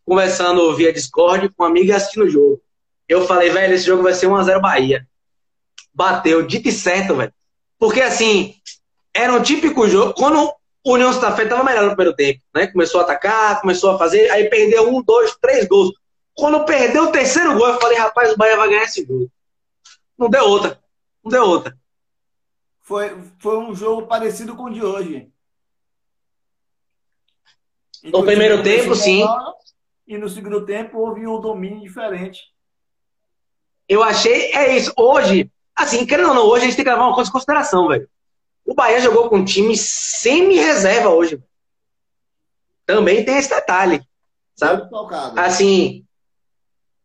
[0.09, 2.61] conversando via Discord com um amigo e assistindo o jogo.
[3.09, 5.07] Eu falei, velho, esse jogo vai ser 1x0 Bahia.
[5.95, 7.33] Bateu, dito e certo, velho.
[7.79, 8.55] Porque, assim,
[9.15, 10.53] era um típico jogo, quando
[10.85, 12.67] o União Santa Fé tava melhor no primeiro tempo, né?
[12.67, 15.93] Começou a atacar, começou a fazer, aí perdeu um, dois, três gols.
[16.35, 19.31] Quando perdeu o terceiro gol, eu falei, rapaz, o Bahia vai ganhar esse jogo.
[20.17, 20.81] Não deu outra.
[21.23, 21.77] Não deu outra.
[22.81, 25.31] Foi, foi um jogo parecido com o de hoje.
[28.05, 29.25] No primeiro tempo, sim.
[30.09, 32.45] E no segundo tempo houve um domínio diferente.
[33.87, 34.91] Eu achei, é isso.
[34.97, 37.89] Hoje, assim, querendo ou não, hoje a gente tem que levar uma coisa em consideração,
[37.89, 38.09] velho.
[38.65, 41.37] O Bahia jogou com um time semi-reserva hoje.
[41.37, 41.49] velho.
[42.87, 44.01] Também tem esse detalhe,
[44.57, 44.89] sabe?
[44.89, 45.39] Tocado.
[45.39, 46.07] Assim,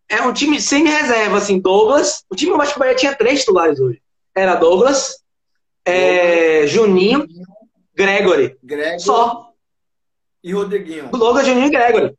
[0.08, 2.24] é um time semi-reserva, assim, Douglas.
[2.30, 4.02] O time, eu acho que o Bahia tinha três titulares hoje.
[4.34, 5.22] Era Douglas,
[5.84, 7.28] é, Juninho,
[7.94, 8.58] Gregory.
[8.63, 9.52] Greg Só.
[10.42, 11.10] e Rodriguinho.
[11.10, 12.18] Douglas, Juninho e Gregory.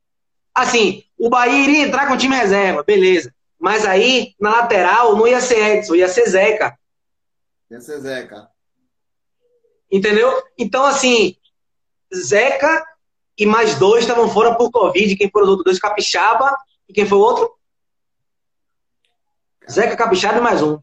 [0.55, 3.35] Assim, o Bahia iria entrar com time reserva, beleza.
[3.59, 6.79] Mas aí, na lateral, não ia ser Edson, ia ser Zeca.
[7.71, 8.49] Esse é Zeca.
[9.91, 10.31] Entendeu?
[10.59, 11.37] Então, assim,
[12.15, 12.85] Zeca
[13.39, 15.17] e mais dois estavam fora por Covid.
[15.17, 15.79] Quem foram os outros dois?
[15.79, 16.57] Capixaba.
[16.89, 17.53] E quem foi o outro?
[19.71, 20.79] Zeca, Capixaba e mais um.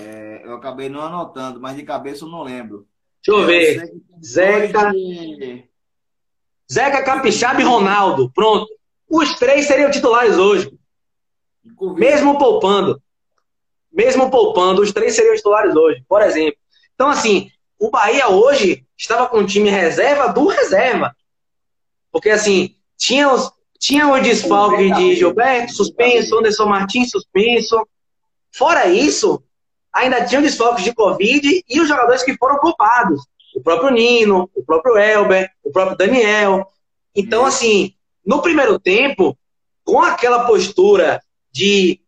[0.00, 2.88] É, eu acabei não anotando, mas de cabeça eu não lembro.
[3.24, 3.92] Deixa eu Eu ver.
[4.24, 4.90] Zeca.
[4.90, 5.68] de-
[6.72, 8.30] Zeca, Capixaba e Ronaldo.
[8.34, 8.66] Pronto.
[9.08, 10.72] Os três seriam titulares hoje.
[11.96, 13.00] Mesmo poupando.
[13.92, 16.56] Mesmo poupando, os três seriam titulares hoje, por exemplo.
[16.94, 21.14] Então, assim, o Bahia hoje estava com um time reserva do reserva.
[22.10, 27.86] Porque, assim, tinha os, tinha o desfalque de Gilberto, suspenso, Anderson Martins, suspenso.
[28.50, 29.42] Fora isso,
[29.92, 33.26] ainda tinha o desfalque de Covid e os jogadores que foram poupados.
[33.54, 36.66] O próprio Nino, o próprio Elber, o próprio Daniel.
[37.14, 39.36] Então, assim, no primeiro tempo,
[39.84, 42.00] com aquela postura de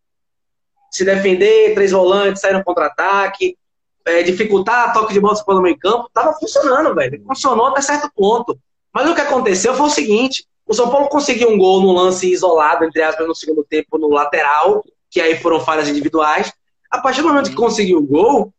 [0.90, 3.58] se defender, três volantes, sair no contra-ataque,
[4.04, 7.22] é, dificultar toque de bola pelo meio campo, tava funcionando, velho.
[7.26, 8.58] Funcionou até certo ponto.
[8.92, 12.30] Mas o que aconteceu foi o seguinte: o São Paulo conseguiu um gol no lance
[12.30, 16.52] isolado, entre aspas, no segundo tempo, no lateral, que aí foram falhas individuais.
[16.90, 18.54] A partir do momento que conseguiu o gol,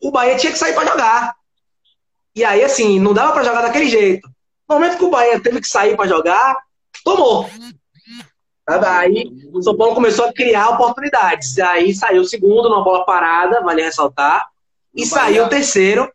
[0.00, 1.34] o Bahia tinha que sair para jogar.
[2.34, 4.28] E aí, assim, não dava para jogar daquele jeito.
[4.68, 6.56] No momento que o Bahia teve que sair para jogar,
[7.04, 7.48] tomou.
[8.66, 11.58] Aí o São Paulo começou a criar oportunidades.
[11.58, 14.48] Aí saiu o segundo numa bola parada, vale ressaltar.
[14.94, 16.10] E O saiu Bahia- o terceiro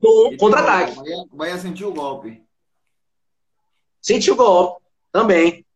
[0.00, 0.92] no contra-ataque.
[0.92, 2.42] O Bahia, o Bahia sentiu o golpe.
[4.00, 4.80] Sentiu o golpe
[5.12, 5.66] também.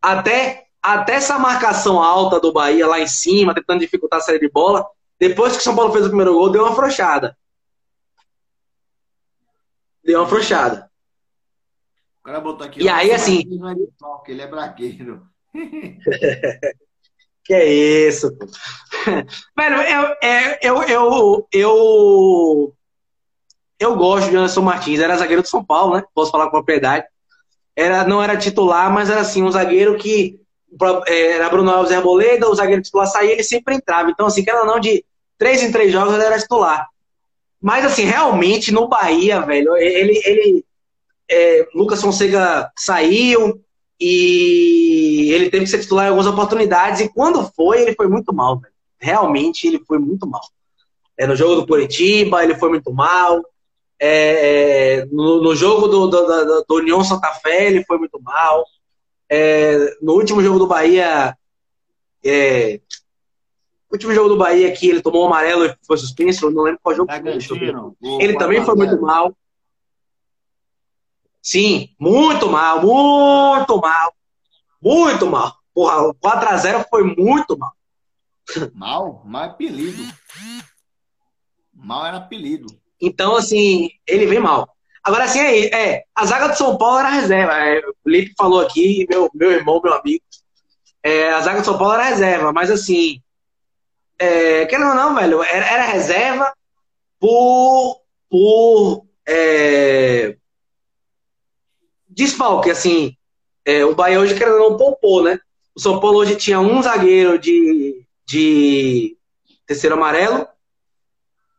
[0.00, 4.52] Até, até essa marcação alta do Bahia lá em cima, tentando dificultar a saída de
[4.52, 4.84] bola,
[5.18, 7.36] depois que o São Paulo fez o primeiro gol, deu uma afrouxada.
[10.04, 10.90] Deu uma afrouxada.
[12.20, 12.82] O cara botou aqui.
[12.82, 13.74] E ó, aí, assim- não é
[14.28, 15.22] ele é braqueiro.
[17.44, 17.66] Que é
[18.08, 18.30] isso?
[19.56, 20.16] Velho, eu,
[20.62, 22.74] eu, eu, eu,
[23.78, 25.00] eu gosto de Anderson Martins.
[25.00, 26.04] Era zagueiro do São Paulo, né?
[26.14, 27.04] Posso falar com propriedade.
[27.74, 30.40] Era, não era titular, mas era assim, um zagueiro que
[31.06, 34.10] é, era Bruno Alves Arboleda, o zagueiro titular saía, ele sempre entrava.
[34.10, 35.04] Então, assim, querendo ou não, de
[35.36, 36.86] três em três jogos ele era titular.
[37.62, 40.64] Mas, assim, realmente, no Bahia, velho, ele, ele
[41.30, 43.62] é, Lucas Fonseca saiu
[44.00, 47.00] e ele teve que ser titular em algumas oportunidades.
[47.00, 48.74] E quando foi, ele foi muito mal, velho.
[48.98, 50.42] Realmente, ele foi muito mal.
[51.16, 53.40] É, no jogo do Curitiba, ele foi muito mal.
[53.98, 58.20] É, é, no, no jogo do, do, do, do União Santa Fé, ele foi muito
[58.20, 58.66] mal.
[59.28, 61.36] É, no último jogo do Bahia,
[62.24, 62.80] é,
[63.92, 66.80] último jogo do Bahia que ele tomou um amarelo e foi suspenso, eu não lembro
[66.82, 67.06] qual jogo.
[67.06, 67.96] Bragantino.
[68.00, 68.90] o Ele também foi 4 a 0.
[68.90, 69.36] muito mal.
[71.42, 74.14] Sim, muito mal, muito mal.
[74.80, 75.56] Muito mal.
[75.74, 77.72] Porra, o 4x0 foi muito mal.
[78.74, 79.22] Mal?
[79.24, 80.02] Mal é apelido.
[81.74, 82.66] Mal era apelido.
[83.00, 84.68] Então, assim, ele vem mal.
[85.02, 87.54] Agora, assim, é, é, a zaga do São Paulo era reserva.
[87.54, 90.22] É, o Felipe falou aqui, meu, meu irmão, meu amigo.
[91.02, 93.20] É, a zaga do São Paulo era reserva, mas assim.
[94.22, 96.54] É, querendo ou não, velho, era, era reserva
[97.18, 98.02] por.
[98.30, 100.36] por é,
[102.08, 103.16] desfalque, assim.
[103.64, 105.40] É, o Bahia hoje, querendo ou não, poupou, né?
[105.74, 109.16] O São Paulo hoje tinha um zagueiro de, de
[109.66, 110.46] terceiro amarelo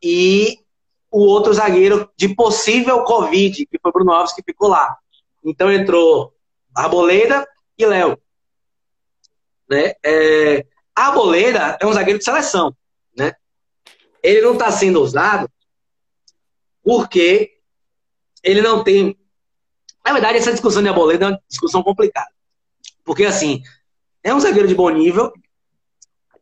[0.02, 0.58] e
[1.10, 4.96] o outro zagueiro de possível Covid, que foi Bruno Alves que ficou lá.
[5.44, 6.32] Então entrou
[6.74, 7.46] Arboleda
[7.76, 8.18] e Léo.
[9.68, 9.92] Né?
[10.02, 10.64] É,
[10.94, 12.74] a Arboleda é um zagueiro de seleção.
[13.16, 13.32] Né?
[14.22, 15.50] Ele não está sendo usado
[16.82, 17.52] porque
[18.42, 19.18] ele não tem.
[20.04, 22.30] Na verdade, essa discussão de Arboleda é uma discussão complicada.
[23.04, 23.62] Porque, assim,
[24.22, 25.32] é um zagueiro de bom nível,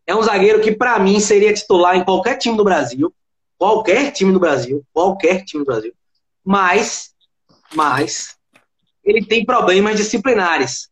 [0.06, 3.14] é um zagueiro que, para mim, seria titular em qualquer time do Brasil
[3.62, 5.94] qualquer time do Brasil, qualquer time do Brasil,
[6.44, 7.14] mas,
[7.72, 8.36] mas
[9.04, 10.90] ele tem problemas disciplinares,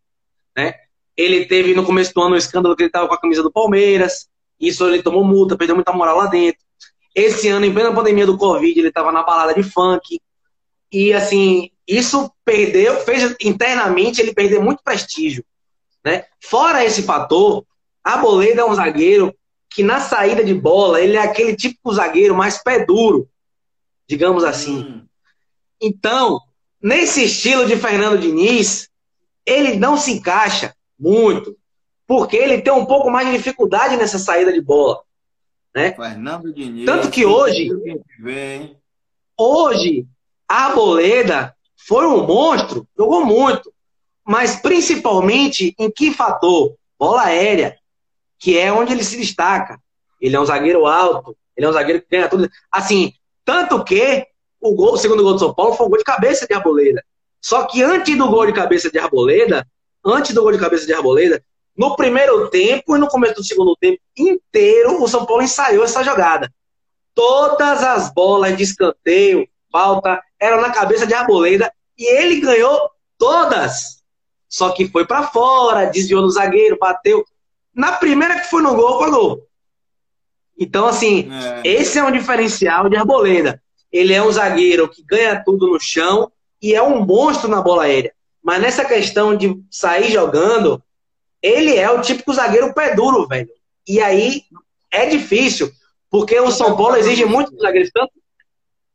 [0.56, 0.74] né?
[1.20, 3.52] Ele teve no começo do ano um escândalo que ele estava com a camisa do
[3.52, 4.26] Palmeiras,
[4.58, 6.62] isso ele tomou multa, perdeu muita moral lá dentro.
[7.14, 10.18] Esse ano, em plena pandemia do Covid, ele estava na balada de funk.
[10.90, 15.44] E assim, isso perdeu, fez internamente ele perder muito prestígio.
[16.02, 16.24] Né?
[16.40, 17.66] Fora esse fator,
[18.02, 19.34] a Boleda é um zagueiro
[19.68, 23.28] que na saída de bola ele é aquele típico zagueiro mais pé duro,
[24.08, 24.78] digamos assim.
[24.78, 25.06] Hum.
[25.78, 26.40] Então,
[26.82, 28.88] nesse estilo de Fernando Diniz,
[29.44, 31.56] ele não se encaixa muito,
[32.06, 35.00] porque ele tem um pouco mais de dificuldade nessa saída de bola.
[35.74, 35.92] Né?
[35.92, 36.84] Fernando Diniz.
[36.84, 37.70] Tanto que hoje,
[39.38, 40.06] hoje,
[40.48, 43.72] a Arboleda foi um monstro, jogou muito,
[44.26, 46.74] mas principalmente em que fator?
[46.98, 47.80] Bola aérea
[48.40, 49.78] que é onde ele se destaca.
[50.20, 52.50] Ele é um zagueiro alto, ele é um zagueiro que ganha tudo.
[52.72, 53.12] Assim,
[53.44, 54.26] tanto que
[54.60, 57.04] o, gol, o segundo gol do São Paulo foi um gol de cabeça de Arboleda.
[57.40, 59.66] Só que antes do gol de cabeça de Arboleda,
[60.04, 61.42] antes do gol de cabeça de Arboleda,
[61.76, 66.02] no primeiro tempo e no começo do segundo tempo inteiro, o São Paulo ensaiou essa
[66.02, 66.52] jogada.
[67.14, 74.02] Todas as bolas de escanteio, falta, eram na cabeça de Arboleda e ele ganhou todas.
[74.48, 77.24] Só que foi para fora, desviou no zagueiro, bateu.
[77.74, 79.46] Na primeira que foi no gol, foi gol.
[80.58, 81.62] Então, assim, é.
[81.64, 83.62] esse é um diferencial de Arboleda.
[83.90, 87.84] Ele é um zagueiro que ganha tudo no chão e é um monstro na bola
[87.84, 88.12] aérea.
[88.50, 90.82] Mas nessa questão de sair jogando,
[91.40, 93.48] ele é o típico zagueiro pé duro, velho.
[93.86, 94.42] E aí
[94.90, 95.70] é difícil,
[96.10, 97.92] porque o São Paulo exige muito dos zagueiros.
[97.94, 98.12] Tanto...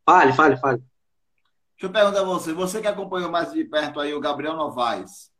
[0.05, 0.79] Fale, fale, fale.
[0.79, 5.31] Deixa eu perguntar a você, você que acompanhou mais de perto aí o Gabriel Novaes,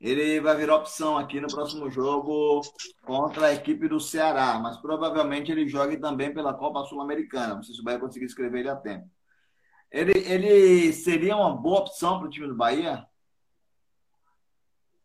[0.00, 2.60] ele vai virar opção aqui no próximo jogo
[3.04, 7.56] contra a equipe do Ceará, mas provavelmente ele jogue também pela Copa Sul-Americana.
[7.56, 9.10] Não sei se o Bahia conseguir escrever ele a tempo.
[9.90, 13.07] Ele, ele seria uma boa opção para o time do Bahia?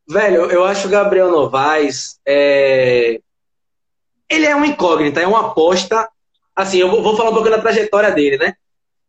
[0.07, 2.19] Velho, eu acho o Gabriel Novaes.
[2.25, 3.19] É...
[4.29, 6.09] Ele é uma incógnita, é uma aposta.
[6.55, 8.53] Assim, eu vou falar um pouco da trajetória dele, né?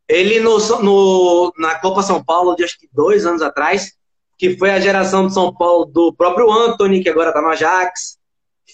[0.08, 3.92] Ele no, no, na Copa São Paulo, de acho que dois anos atrás,
[4.38, 8.18] que foi a geração de São Paulo do próprio Anthony, que agora está no Ajax,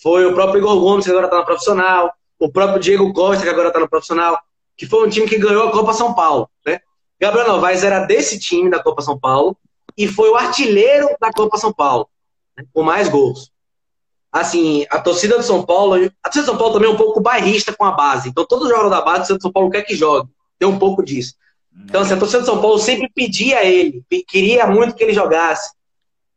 [0.02, 3.48] foi o próprio Igor Gomes, que agora está no profissional, o próprio Diego Costa, que
[3.50, 4.38] agora está no profissional,
[4.76, 6.48] que foi um time que ganhou a Copa São Paulo.
[6.66, 6.80] Né?
[7.20, 9.56] Gabriel Novaes era desse time da Copa São Paulo
[9.96, 12.08] e foi o artilheiro da Copa São Paulo,
[12.56, 12.64] né?
[12.72, 13.50] com mais gols.
[14.32, 17.20] Assim, a torcida do São Paulo, a torcida do São Paulo também é um pouco
[17.20, 18.28] bairrista com a base.
[18.28, 20.30] Então, todo jogador da base, a torcida São Paulo quer que jogue.
[20.58, 21.34] Tem um pouco disso.
[21.84, 25.12] Então, assim, a torcida do São Paulo sempre pedia a ele, queria muito que ele
[25.12, 25.72] jogasse.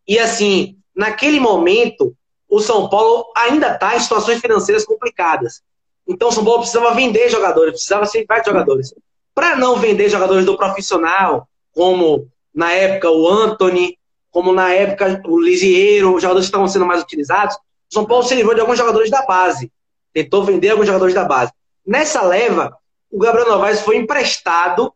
[0.07, 2.15] E, assim, naquele momento,
[2.49, 5.61] o São Paulo ainda está em situações financeiras complicadas.
[6.07, 8.93] Então, o São Paulo precisava vender jogadores, precisava ser de jogadores.
[9.33, 13.97] Para não vender jogadores do profissional, como na época o Anthony,
[14.29, 18.23] como na época o Lisieiro, os jogadores que estavam sendo mais utilizados, o São Paulo
[18.23, 19.71] se livrou de alguns jogadores da base.
[20.13, 21.51] Tentou vender alguns jogadores da base.
[21.85, 22.77] Nessa leva,
[23.11, 24.93] o Gabriel Novaes foi emprestado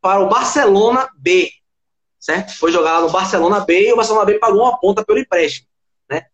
[0.00, 1.50] para o Barcelona B,
[2.18, 2.56] certo?
[2.58, 5.68] Foi jogado no Barcelona B e o Barcelona B pagou uma ponta pelo empréstimo,
[6.08, 6.26] né?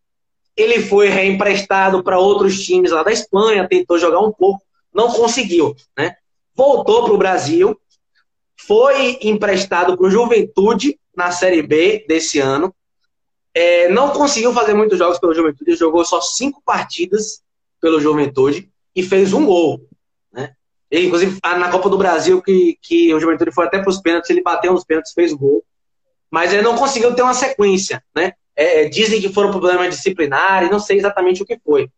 [0.57, 5.75] Ele foi reemprestado para outros times lá da Espanha, tentou jogar um pouco, não conseguiu,
[5.97, 6.17] né?
[6.55, 7.79] Voltou para o Brasil,
[8.67, 12.75] foi emprestado para o Juventude na Série B desse ano,
[13.55, 17.43] é, não conseguiu fazer muitos jogos pelo Juventude, jogou só cinco partidas
[17.81, 19.87] pelo Juventude e fez um gol.
[20.93, 24.29] Ele, inclusive, na Copa do Brasil, que, que o Juventude foi até para os pênaltis,
[24.29, 25.65] ele bateu nos pênaltis, fez gol.
[26.31, 28.35] Mas ele não conseguiu ter uma sequência, né?
[28.55, 31.89] É, dizem que foram problemas disciplinares, não sei exatamente o que foi.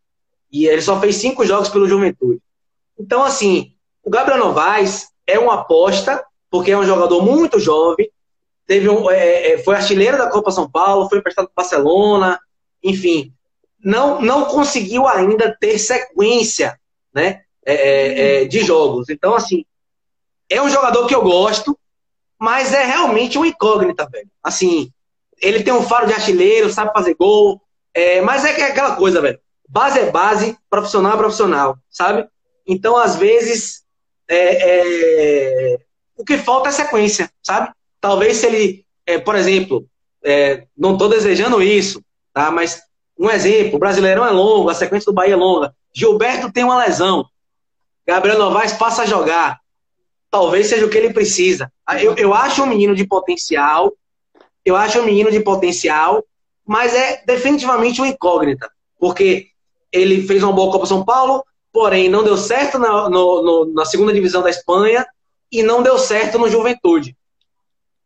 [0.49, 2.41] E ele só fez cinco jogos pelo Juventude.
[2.97, 6.23] Então, assim, o Gabriel Novaes é uma aposta,
[6.55, 8.09] porque é um jogador muito jovem,
[8.65, 12.39] teve um, é, é, foi artilheiro da Copa São Paulo, foi emprestado para Barcelona,
[12.81, 13.33] enfim,
[13.83, 16.79] não, não conseguiu ainda ter sequência
[17.13, 19.09] né, é, é, é, de jogos.
[19.09, 19.65] Então, assim,
[20.49, 21.77] é um jogador que eu gosto,
[22.39, 24.29] mas é realmente uma incógnita, velho.
[24.41, 24.89] Assim,
[25.41, 27.61] ele tem um faro de artilheiro, sabe fazer gol,
[27.93, 29.41] é, mas é aquela coisa, velho.
[29.67, 32.25] Base é base, profissional é profissional, sabe?
[32.65, 33.83] Então, às vezes,
[34.29, 35.84] é, é,
[36.17, 37.71] o que falta é sequência, sabe?
[37.99, 39.85] Talvez se ele, é, por exemplo,
[40.23, 42.01] é, não estou desejando isso,
[42.33, 42.49] tá?
[42.51, 42.81] Mas
[43.17, 45.73] um exemplo, o Brasileirão é longo, a sequência do Bahia é longa.
[45.93, 47.25] Gilberto tem uma lesão.
[48.05, 49.59] Gabriel Novaes passa a jogar.
[50.29, 51.71] Talvez seja o que ele precisa.
[52.01, 53.93] Eu, eu acho um menino de potencial.
[54.65, 56.23] Eu acho um menino de potencial,
[56.65, 58.69] mas é definitivamente uma incógnita.
[58.99, 59.47] Porque
[59.91, 63.85] ele fez uma boa Copa São Paulo, porém não deu certo na, no, no, na
[63.85, 65.05] segunda divisão da Espanha
[65.51, 67.15] e não deu certo no Juventude.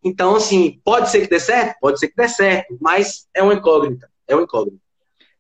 [0.04, 1.78] Então, assim, pode ser que dê certo?
[1.80, 4.10] Pode ser que dê certo, mas é uma incógnita.
[4.28, 4.80] É uma incógnita.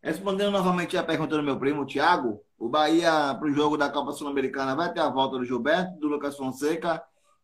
[0.01, 4.11] Respondendo novamente a pergunta do meu primo, Thiago, o Bahia, para o jogo da Copa
[4.11, 7.01] Sul-Americana, vai ter a volta do Gilberto, do Lucas Fonseca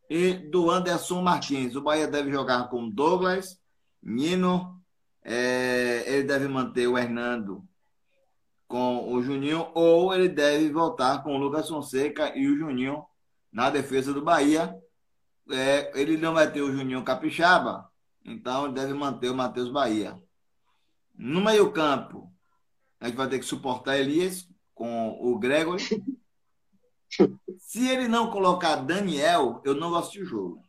[0.09, 1.75] e do Anderson Martins.
[1.75, 3.59] O Bahia deve jogar com Douglas,
[4.01, 4.81] Nino,
[5.23, 7.63] é, ele deve manter o Hernando
[8.67, 13.03] com o Juninho, ou ele deve voltar com o Lucas Fonseca e o Juninho
[13.55, 14.77] na defesa do Bahia.
[15.49, 17.89] É, ele não vai ter o Juninho Capixaba,
[18.25, 20.19] então ele deve manter o Matheus Bahia.
[21.13, 22.29] No meio-campo,
[22.99, 25.81] a gente vai ter que suportar Elias com o Gregory.
[27.57, 30.61] Se ele não colocar Daniel, eu não gosto de jogo.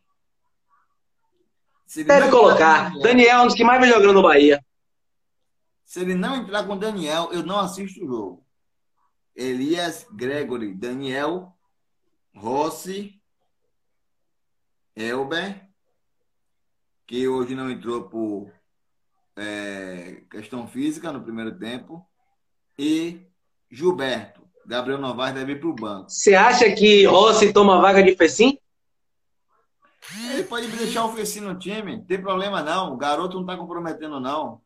[1.85, 2.85] Se ele Deve colocar.
[2.85, 4.63] Daniel, Daniel é um dos que mais vem jogando no Bahia.
[5.83, 8.45] Se ele não entrar com Daniel, eu não assisto o jogo.
[9.35, 11.56] Elias, Gregory, Daniel,
[12.37, 13.19] Rossi,
[14.95, 15.67] Elber,
[17.05, 18.51] que hoje não entrou por
[19.35, 22.07] é, questão física no primeiro tempo,
[22.77, 23.21] e
[23.69, 24.47] Gilberto.
[24.65, 26.09] Gabriel Novaes deve ir para o banco.
[26.09, 28.59] Você acha que Rossi toma vaga de Fecim?
[30.33, 32.93] Ele pode deixar o Fecim no time, não tem problema não.
[32.93, 34.61] O garoto não está comprometendo, não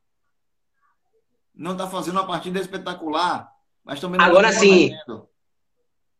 [1.53, 3.53] não está fazendo uma partida espetacular,
[3.84, 4.91] mas também não Agora tá sim,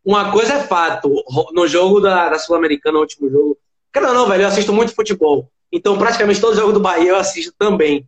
[0.04, 1.24] uma coisa é fato,
[1.54, 3.58] no jogo da, da Sul-Americana, no último jogo,
[3.91, 5.49] cara, não, velho, eu assisto muito futebol.
[5.72, 8.08] Então, praticamente todo jogo do Bahia eu assisto também.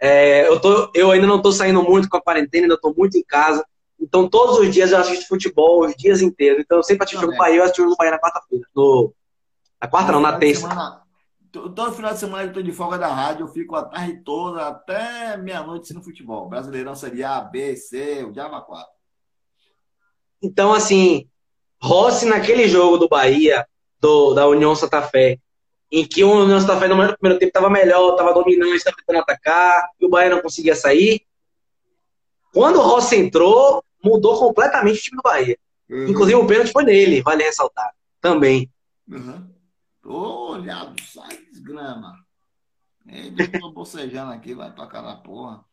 [0.00, 3.16] É, eu, tô, eu ainda não estou saindo muito com a quarentena, ainda estou muito
[3.16, 3.64] em casa.
[3.98, 6.62] Então, todos os dias eu assisto futebol, os dias inteiros.
[6.62, 8.20] Então, eu sempre assisto o jogo do Bahia, eu assisto o jogo do Bahia na
[8.20, 8.64] quarta-feira.
[8.74, 9.12] No...
[9.80, 10.68] Na quarta, não, na terça.
[10.68, 11.02] Semana,
[11.52, 14.68] Todo final de semana eu estou de folga da rádio, eu fico a tarde toda,
[14.68, 16.48] até meia-noite no futebol.
[16.48, 18.86] Brasileirão seria A, B, C, o Diaba 4.
[20.42, 21.28] Então, assim,
[21.80, 23.66] Rossi naquele jogo do Bahia,
[24.00, 25.38] do, da União Santa Fé,
[25.90, 29.20] em que o União Santa Fé no primeiro tempo estava melhor, estava dominando, estava tentando
[29.20, 31.22] atacar, e o Bahia não conseguia sair.
[32.52, 35.58] Quando o Rossi entrou, mudou completamente o time do Bahia.
[35.88, 36.08] Uhum.
[36.08, 37.92] Inclusive o pênalti foi nele, vale ressaltar.
[38.20, 38.70] Também.
[39.08, 39.50] Uhum.
[40.04, 42.14] Olha, sai desgrama.
[43.06, 45.64] Ele tô bocejando aqui, vai tocar na porra.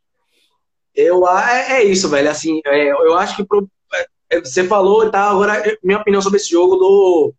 [0.96, 2.30] Eu, é, é isso, velho.
[2.30, 3.70] Assim, é, eu acho que pro,
[4.32, 5.30] você falou, tá?
[5.30, 7.34] Agora, minha opinião sobre esse jogo do,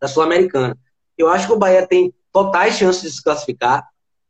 [0.00, 0.76] da Sul-Americana.
[1.16, 3.88] Eu acho que o Bahia tem totais chances de se classificar,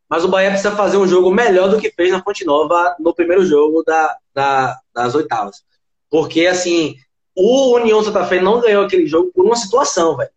[0.08, 3.14] mas o Bahia precisa fazer um jogo melhor do que fez na Fonte Nova no
[3.14, 5.64] primeiro jogo da, da, das oitavas.
[6.08, 6.94] Porque, assim,
[7.34, 10.30] o União Santa Fe não ganhou aquele jogo por uma situação, velho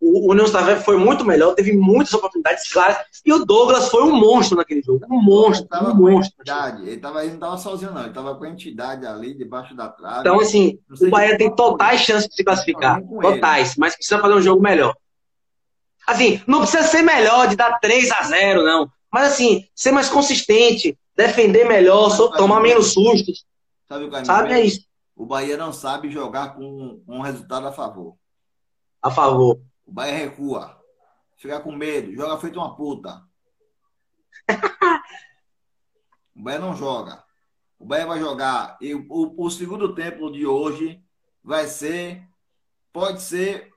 [0.00, 4.14] o União Santa foi muito melhor, teve muitas oportunidades claras, e o Douglas foi um
[4.14, 5.04] monstro naquele jogo.
[5.10, 6.34] Um monstro, ele tava um monstro.
[6.40, 6.88] Entidade.
[6.88, 8.00] Ele, tava, ele não estava sozinho, não.
[8.02, 10.20] Ele estava com a entidade ali, debaixo da trave.
[10.20, 13.02] Então, assim, o Bahia tem totais chances de se classificar.
[13.02, 14.94] Totais, mas precisa fazer um jogo melhor.
[16.06, 18.90] Assim, não precisa ser melhor de dar 3 a 0 não.
[19.12, 23.44] Mas, assim, ser mais consistente, defender melhor, só, tomar menos sustos.
[23.88, 24.86] Sabe o que Sabe, é isso.
[25.16, 28.14] O Bahia não sabe jogar com um resultado a favor.
[29.02, 29.58] A favor.
[29.88, 30.78] O Bahia recua.
[31.38, 32.12] Fica com medo.
[32.12, 33.26] Joga feito uma puta.
[36.36, 37.24] o Bahia não joga.
[37.78, 38.76] O Bahia vai jogar.
[38.82, 41.02] E o, o segundo tempo de hoje
[41.42, 42.28] vai ser.
[42.92, 43.72] Pode ser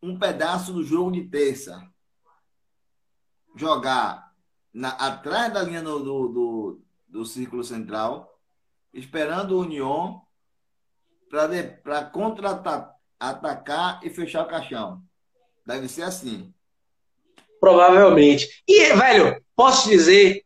[0.00, 1.84] um pedaço do jogo de terça.
[3.56, 4.32] Jogar
[4.72, 8.38] na, atrás da linha do, do, do, do círculo central,
[8.92, 10.22] esperando o União
[11.82, 15.02] para contra-atacar e fechar o caixão.
[15.66, 16.54] Deve ser assim.
[17.58, 18.62] Provavelmente.
[18.68, 20.44] E, velho, posso dizer,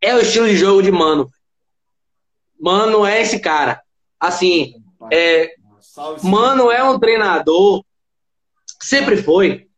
[0.00, 1.30] é o estilo de jogo de Mano.
[2.58, 3.82] Mano é esse cara.
[4.18, 5.54] Assim, é,
[6.22, 7.84] Mano é um treinador,
[8.80, 9.68] sempre foi.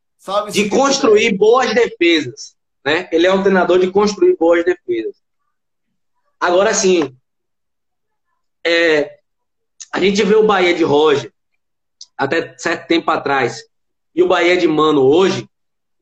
[0.53, 2.57] De construir boas defesas.
[2.85, 3.09] Né?
[3.11, 5.17] Ele é um treinador de construir boas defesas.
[6.39, 7.17] Agora, sim,
[8.65, 9.19] é,
[9.93, 11.33] a gente vê o Bahia de Roger
[12.17, 13.65] até certo tempo atrás
[14.17, 15.47] e o Bahia de Mano hoje.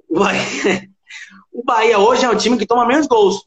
[0.08, 0.88] O Bahia,
[1.52, 3.44] o Bahia hoje é um time que toma menos gols.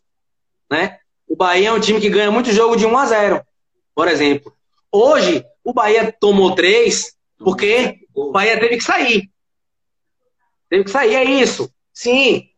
[0.69, 0.99] Né?
[1.25, 3.41] O Bahia é um time que ganha muito jogo de 1 a 0
[3.95, 4.53] por exemplo.
[4.91, 9.29] Hoje, o Bahia tomou três porque o Bahia teve que sair.
[10.69, 11.71] Teve que sair, é isso.
[11.93, 12.49] Sim.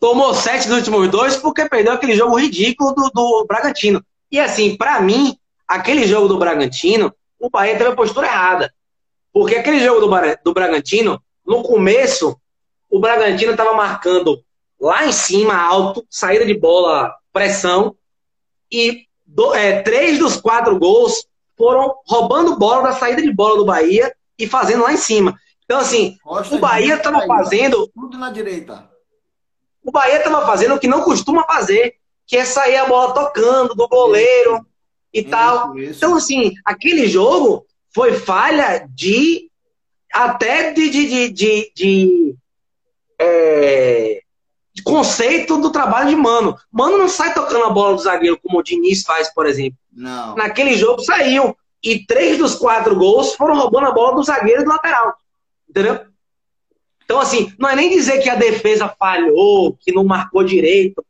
[0.00, 4.02] Tomou sete dos últimos dois porque perdeu aquele jogo ridículo do, do Bragantino.
[4.30, 5.36] E assim, para mim,
[5.68, 8.72] aquele jogo do Bragantino, o Bahia teve a postura errada.
[9.32, 10.10] Porque aquele jogo do,
[10.44, 12.38] do Bragantino, no começo,
[12.90, 14.42] o Bragantino estava marcando
[14.80, 17.96] lá em cima, alto, saída de bola, pressão,
[18.70, 21.26] e do, é, três dos quatro gols
[21.56, 25.38] foram roubando bola da saída de bola do Bahia e fazendo lá em cima.
[25.64, 27.88] Então, assim, Costa o Bahia estava fazendo.
[27.94, 28.90] Tudo na direita.
[29.84, 31.94] O Bahia estava fazendo o que não costuma fazer,
[32.26, 34.66] que é sair a bola tocando do goleiro
[35.12, 35.78] e isso, tal.
[35.78, 35.96] Isso.
[35.96, 39.50] Então, assim, aquele jogo foi falha de.
[40.12, 40.90] Até de.
[40.90, 42.36] de, de, de, de
[43.18, 44.22] é,
[44.84, 46.56] conceito do trabalho de Mano.
[46.70, 49.78] Mano não sai tocando a bola do zagueiro como o Diniz faz, por exemplo.
[49.92, 50.34] Não.
[50.34, 51.56] Naquele jogo saiu.
[51.82, 55.14] E três dos quatro gols foram roubando a bola do zagueiro e do lateral.
[55.68, 56.00] Entendeu?
[57.04, 61.04] Então, assim, não é nem dizer que a defesa falhou, que não marcou direito.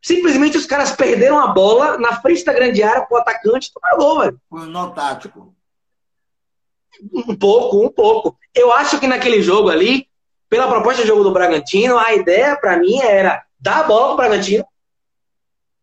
[0.00, 3.98] Simplesmente os caras perderam a bola na frente da grande área pro atacante e tomaram
[3.98, 4.40] gol, velho.
[4.48, 5.53] Foi nó tático.
[7.12, 8.36] Um pouco, um pouco.
[8.54, 10.06] Eu acho que naquele jogo ali,
[10.48, 14.16] pela proposta de jogo do Bragantino, a ideia para mim era dar a bola pro
[14.16, 14.64] Bragantino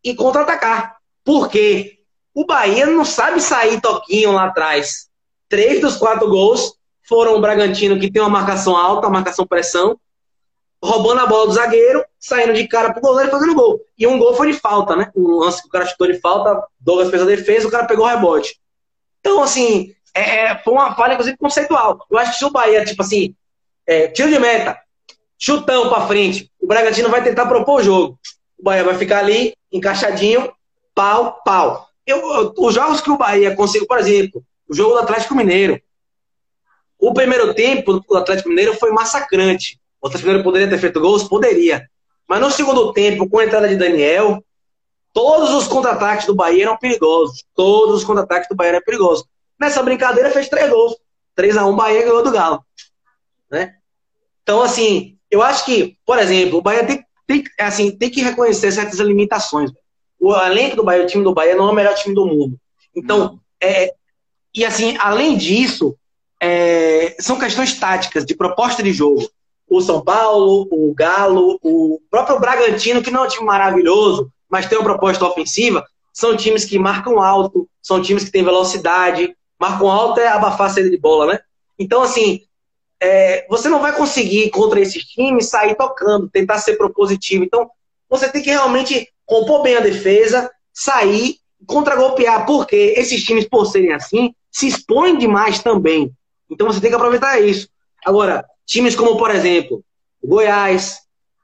[0.03, 0.97] e contra-atacar.
[1.23, 1.99] Porque
[2.33, 5.09] o Bahia não sabe sair toquinho lá atrás.
[5.49, 9.99] Três dos quatro gols foram o Bragantino, que tem uma marcação alta, uma marcação pressão,
[10.81, 13.81] roubando a bola do zagueiro, saindo de cara pro goleiro e fazendo gol.
[13.97, 15.11] E um gol foi de falta, né?
[15.15, 18.05] Um lance que o cara chutou de falta, Douglas fez a defesa, o cara pegou
[18.05, 18.59] o rebote.
[19.19, 22.05] Então, assim, é, é, foi uma falha, inclusive, conceitual.
[22.09, 23.35] Eu acho que se o Bahia, tipo assim,
[23.87, 24.77] é, tiro de meta,
[25.37, 28.19] chutão pra frente, o Bragantino vai tentar propor o jogo.
[28.57, 30.51] O Bahia vai ficar ali, encaixadinho,
[30.93, 31.87] pau, pau.
[32.05, 35.81] Eu, os jogos que o Bahia conseguiu, por exemplo, o jogo do Atlético Mineiro,
[36.99, 39.79] o primeiro tempo do Atlético Mineiro foi massacrante.
[40.01, 41.23] O Atlético Mineiro poderia ter feito gols?
[41.23, 41.89] Poderia.
[42.27, 44.43] Mas no segundo tempo, com a entrada de Daniel,
[45.11, 47.43] todos os contra-ataques do Bahia eram perigosos.
[47.55, 49.25] Todos os contra-ataques do Bahia eram perigosos.
[49.61, 50.97] Nessa brincadeira fez três gols.
[51.35, 52.65] 3 a 1 Bahia ganhou do Galo.
[53.49, 53.75] Né?
[54.41, 58.71] Então, assim, eu acho que, por exemplo, o Bahia tem, tem, assim, tem que reconhecer
[58.71, 59.71] certas limitações.
[60.19, 62.57] O elenco do Bahia, o time do Bahia, não é o melhor time do mundo.
[62.95, 63.93] Então, é,
[64.51, 65.95] e assim, além disso,
[66.41, 69.29] é, são questões táticas, de proposta de jogo.
[69.69, 74.65] O São Paulo, o Galo, o próprio Bragantino, que não é um time maravilhoso, mas
[74.65, 79.35] tem uma proposta ofensiva, são times que marcam alto, são times que têm velocidade.
[79.61, 81.39] Marcam alto é abafar a saída de bola, né?
[81.77, 82.41] Então, assim,
[82.99, 87.43] é, você não vai conseguir contra esses times sair tocando, tentar ser propositivo.
[87.43, 87.69] Então,
[88.09, 91.35] você tem que realmente compor bem a defesa, sair,
[91.67, 96.11] contra-golpear, porque esses times, por serem assim, se expõem demais também.
[96.49, 97.69] Então você tem que aproveitar isso.
[98.03, 99.83] Agora, times como, por exemplo,
[100.19, 101.01] o Goiás,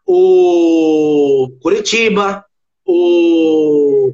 [0.07, 2.43] o Curitiba,
[2.83, 4.11] o.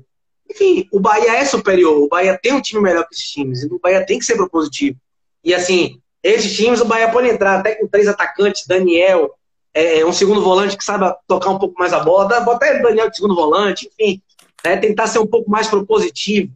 [0.54, 1.97] Enfim, o Bahia é superior.
[1.97, 3.64] O Bahia tem um time melhor que esses times.
[3.64, 4.97] O Bahia tem que ser propositivo.
[5.43, 9.34] E assim, esses times, o Bahia pode entrar até com três atacantes, Daniel,
[9.74, 13.10] é, um segundo volante que saiba tocar um pouco mais a bola, bota até Daniel
[13.10, 14.22] de segundo volante, enfim,
[14.64, 16.54] né, tentar ser um pouco mais propositivo.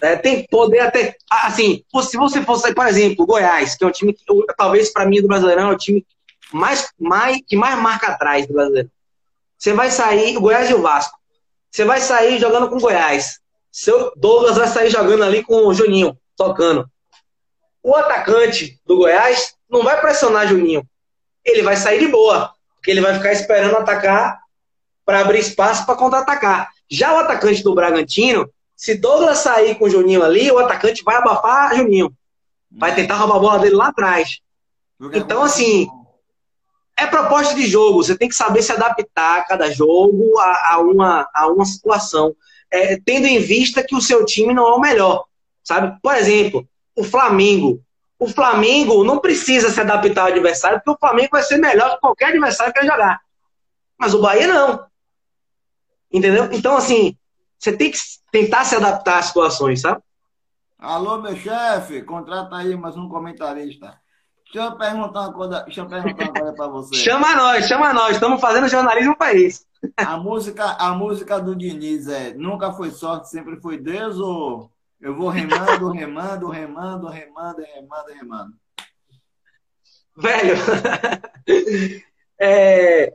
[0.00, 1.16] É, tem poder até.
[1.30, 4.22] Assim, se você fosse, por exemplo, Goiás, que é um time que,
[4.56, 6.04] talvez para mim do Brasileirão, é o time
[6.52, 8.90] mais, mais, que mais marca atrás do Brasileiro.
[9.58, 11.18] Você vai sair, o Goiás e o Vasco.
[11.74, 13.40] Você vai sair jogando com o Goiás.
[13.72, 16.88] Seu Douglas vai sair jogando ali com o Juninho, tocando.
[17.82, 20.88] O atacante do Goiás não vai pressionar Juninho.
[21.44, 24.38] Ele vai sair de boa, porque ele vai ficar esperando atacar
[25.04, 26.70] para abrir espaço para contra-atacar.
[26.88, 31.16] Já o atacante do Bragantino, se Douglas sair com o Juninho ali, o atacante vai
[31.16, 32.14] abafar Juninho.
[32.70, 34.38] Vai tentar roubar a bola dele lá atrás.
[35.12, 35.88] Então, assim,
[36.96, 38.02] é proposta de jogo.
[38.02, 42.34] Você tem que saber se adaptar a cada jogo a, a uma, a uma situação.
[42.70, 45.24] É, tendo em vista que o seu time não é o melhor.
[45.62, 45.98] Sabe?
[46.02, 47.80] Por exemplo, o Flamengo.
[48.18, 52.00] O Flamengo não precisa se adaptar ao adversário, porque o Flamengo vai ser melhor que
[52.00, 53.20] qualquer adversário que ele jogar.
[53.98, 54.86] Mas o Bahia não.
[56.12, 56.48] Entendeu?
[56.52, 57.16] Então, assim,
[57.58, 57.98] você tem que
[58.30, 60.00] tentar se adaptar às situações, sabe?
[60.78, 63.98] Alô, meu chefe, contrata aí mais um comentarista.
[64.54, 66.94] Deixa eu perguntar uma coisa, deixa eu perguntar uma coisa pra você.
[66.94, 68.12] Chama nós, chama nós.
[68.12, 69.66] Estamos fazendo jornalismo para isso.
[69.96, 75.12] A música, a música do Diniz é Nunca foi sorte, sempre foi Deus ou eu
[75.12, 78.52] vou remando, remando, remando, remando, remando, remando?
[80.16, 80.54] Velho,
[82.40, 83.12] é,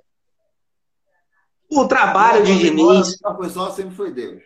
[1.71, 3.17] o trabalho de Diniz.
[3.21, 4.43] Nunca foi sorte, sempre foi Deus.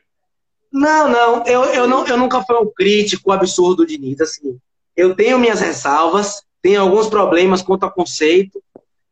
[0.72, 4.22] Não, não, eu, eu, não, eu nunca fui um crítico absurdo do Diniz.
[4.22, 4.60] Assim,
[4.96, 8.64] eu tenho minhas ressalvas, tenho alguns problemas quanto a conceito.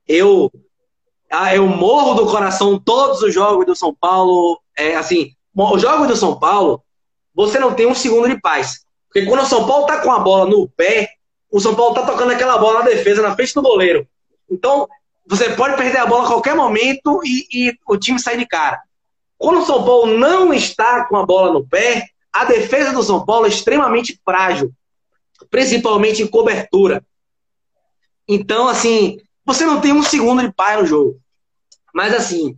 [0.08, 0.50] Eu,
[1.30, 4.60] ah, eu morro do coração todos os jogos do São Paulo.
[4.76, 6.82] É, assim, os jogos do São Paulo,
[7.36, 8.86] você não tem um segundo de paz.
[9.08, 11.10] Porque quando o São Paulo tá com a bola no pé,
[11.52, 14.08] o São Paulo tá tocando aquela bola na defesa, na frente do goleiro.
[14.50, 14.88] Então,
[15.28, 18.80] você pode perder a bola a qualquer momento e, e o time sai de cara.
[19.38, 23.26] Quando o São Paulo não está com a bola no pé, a defesa do São
[23.26, 24.72] Paulo é extremamente frágil,
[25.50, 27.04] principalmente em cobertura.
[28.28, 31.20] Então, assim, você não tem um segundo de pai no jogo.
[31.94, 32.56] Mas, assim,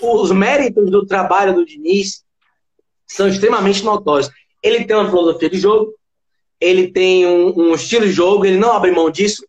[0.00, 2.24] os méritos do trabalho do Diniz
[3.06, 4.30] são extremamente notórios.
[4.62, 5.94] Ele tem uma filosofia de jogo,
[6.60, 9.44] ele tem um, um estilo de jogo, ele não abre mão disso.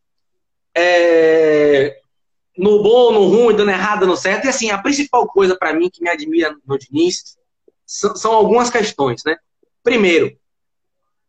[0.75, 1.99] É,
[2.57, 4.45] no bom, no ruim, dando errado, dando certo.
[4.45, 7.37] E assim, a principal coisa para mim que me admira no Diniz
[7.85, 9.37] são, são, algumas questões, né?
[9.83, 10.35] Primeiro,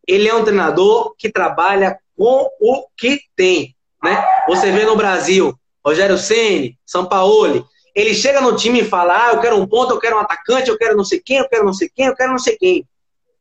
[0.07, 3.74] ele é um treinador que trabalha com o que tem,
[4.05, 4.25] né?
[4.47, 5.53] Você vê no Brasil,
[5.85, 9.99] Rogério Ceni, Sampaoli, ele chega no time e fala: "Ah, eu quero um ponto, eu
[9.99, 12.31] quero um atacante, eu quero não sei quem, eu quero não sei quem, eu quero
[12.31, 12.87] não sei quem".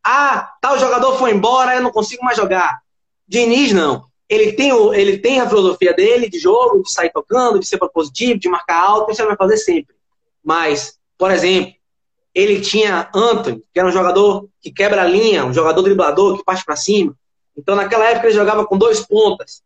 [0.02, 2.80] Ah, tal jogador foi embora, eu não consigo mais jogar.
[3.26, 4.06] Diniz não.
[4.28, 7.78] Ele tem, o, ele tem a filosofia dele de jogo, de sair tocando, de ser
[7.78, 9.94] propositivo, de marcar alto, isso ele vai fazer sempre.
[10.42, 11.72] Mas, por exemplo,
[12.34, 16.44] ele tinha Anthony, que era um jogador que quebra a linha, um jogador driblador que
[16.44, 17.14] parte para cima.
[17.56, 19.62] Então, naquela época, ele jogava com dois pontas.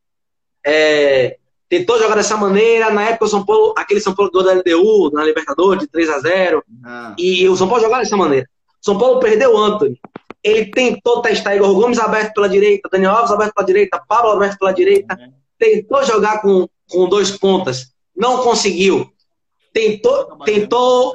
[0.71, 2.91] É, tentou jogar dessa maneira.
[2.91, 6.11] Na época, o São Paulo, aquele São Paulo do da LDU, na Libertadores, de 3
[6.11, 7.15] a 0 ah.
[7.17, 8.47] E o São Paulo jogava dessa maneira.
[8.81, 9.99] São Paulo perdeu o Anthony.
[10.45, 14.59] Ele tentou testar Igor Gomes aberto pela direita, Daniel Alves aberto pela direita, Pablo aberto
[14.59, 15.17] pela direita.
[15.19, 15.33] Uhum.
[15.59, 19.11] Tentou jogar com, com dois pontas, não conseguiu.
[19.73, 21.15] Tentou, tentou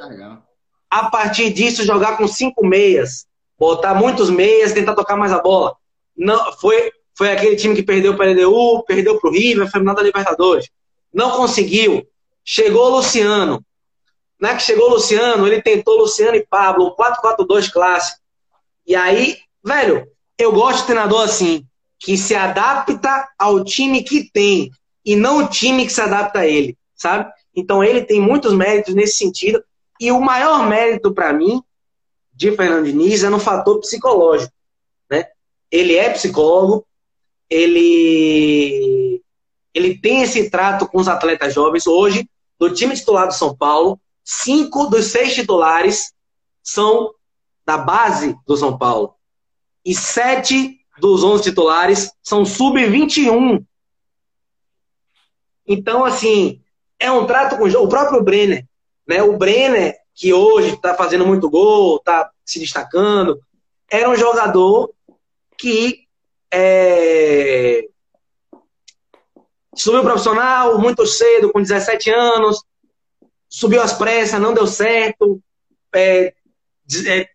[0.90, 3.26] a partir disso jogar com cinco meias,
[3.58, 5.74] botar muitos meias, tentar tocar mais a bola.
[6.16, 9.80] Não foi foi aquele time que perdeu para a LDU, perdeu para o River, foi
[9.80, 10.68] final da Libertadores.
[11.12, 12.06] Não conseguiu.
[12.44, 13.64] Chegou o Luciano.
[14.40, 18.20] Não é que chegou o Luciano, ele tentou Luciano e Pablo, 4-4-2 clássico.
[18.86, 20.06] E aí, velho,
[20.36, 21.64] eu gosto de treinador assim,
[21.98, 24.70] que se adapta ao time que tem
[25.04, 27.30] e não o time que se adapta a ele, sabe?
[27.54, 29.62] Então ele tem muitos méritos nesse sentido.
[30.00, 31.62] E o maior mérito para mim
[32.34, 34.52] de Fernando Diniz é no fator psicológico,
[35.08, 35.28] né?
[35.70, 36.84] Ele é psicólogo,
[37.54, 39.22] ele
[39.72, 41.86] ele tem esse trato com os atletas jovens.
[41.86, 42.28] Hoje,
[42.58, 46.12] do time titular do São Paulo, cinco dos seis titulares
[46.62, 47.12] são
[47.64, 49.14] da base do São Paulo.
[49.84, 53.64] E sete dos 11 titulares são sub-21.
[55.66, 56.60] Então, assim,
[56.98, 58.64] é um trato com o próprio Brenner.
[59.06, 59.22] Né?
[59.22, 63.40] O Brenner, que hoje está fazendo muito gol, está se destacando,
[63.90, 64.92] era um jogador
[65.58, 66.03] que
[66.56, 67.88] é,
[69.74, 72.62] subiu profissional muito cedo, com 17 anos,
[73.48, 75.42] subiu às pressas, não deu certo,
[75.92, 76.32] é,
[77.08, 77.28] é,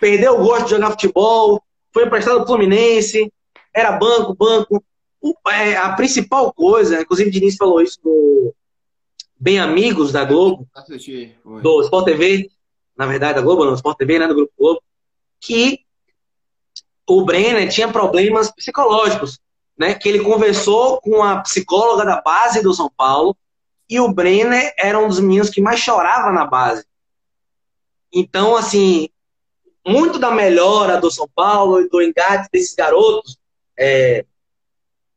[0.00, 1.62] perdeu o gosto de jogar futebol,
[1.92, 3.30] foi emprestado ao Fluminense,
[3.74, 4.82] era banco, banco.
[5.20, 8.54] O, é, a principal coisa, inclusive o Diniz falou isso do
[9.38, 12.50] Bem Amigos da Globo, Assisti, do Sport TV,
[12.96, 14.82] na verdade da Globo, não, Sport TV, né, do Grupo Globo,
[15.40, 15.83] que
[17.06, 19.38] o Brenner tinha problemas psicológicos,
[19.76, 23.36] né, que ele conversou com a psicóloga da base do São Paulo
[23.88, 26.84] e o Brenner era um dos meninos que mais chorava na base.
[28.12, 29.08] Então, assim,
[29.86, 33.36] muito da melhora do São Paulo e do engate desses garotos.
[33.78, 34.24] É,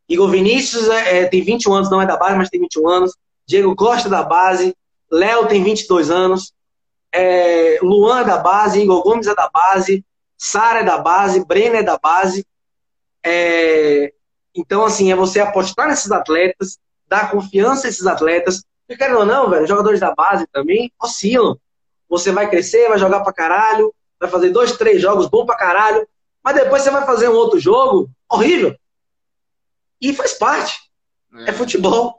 [0.09, 3.15] Igor Vinícius é, é tem 21 anos, não é da base, mas tem 21 anos.
[3.45, 4.75] Diego Costa da base.
[5.09, 6.53] Léo tem 22 anos.
[7.13, 8.81] É, Luan é da base.
[8.81, 10.03] Igor Gomes é da base.
[10.38, 11.45] Sara é da base.
[11.45, 12.45] Breno é da base.
[13.25, 14.13] É,
[14.55, 16.77] então, assim, é você apostar nesses atletas,
[17.07, 18.63] dar confiança a esses atletas.
[18.85, 21.57] Porque, querendo ou não, velho, jogadores da base também oscilam.
[22.09, 26.07] Você vai crescer, vai jogar pra caralho, vai fazer dois, três jogos bom pra caralho,
[26.43, 28.75] mas depois você vai fazer um outro jogo horrível.
[29.99, 30.79] E faz parte.
[31.33, 32.17] É, é futebol.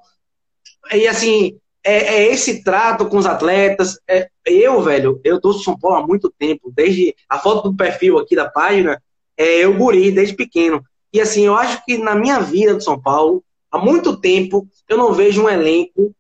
[0.93, 1.59] E assim,
[1.89, 3.99] é, é, esse trato com os atletas.
[4.07, 8.19] É, eu, velho, eu tô São Paulo há muito tempo, desde a foto do perfil
[8.19, 9.03] aqui da página,
[9.37, 10.85] é eu guri desde pequeno.
[11.11, 14.99] E assim, eu acho que na minha vida do São Paulo, há muito tempo eu
[14.99, 16.15] não vejo um elenco,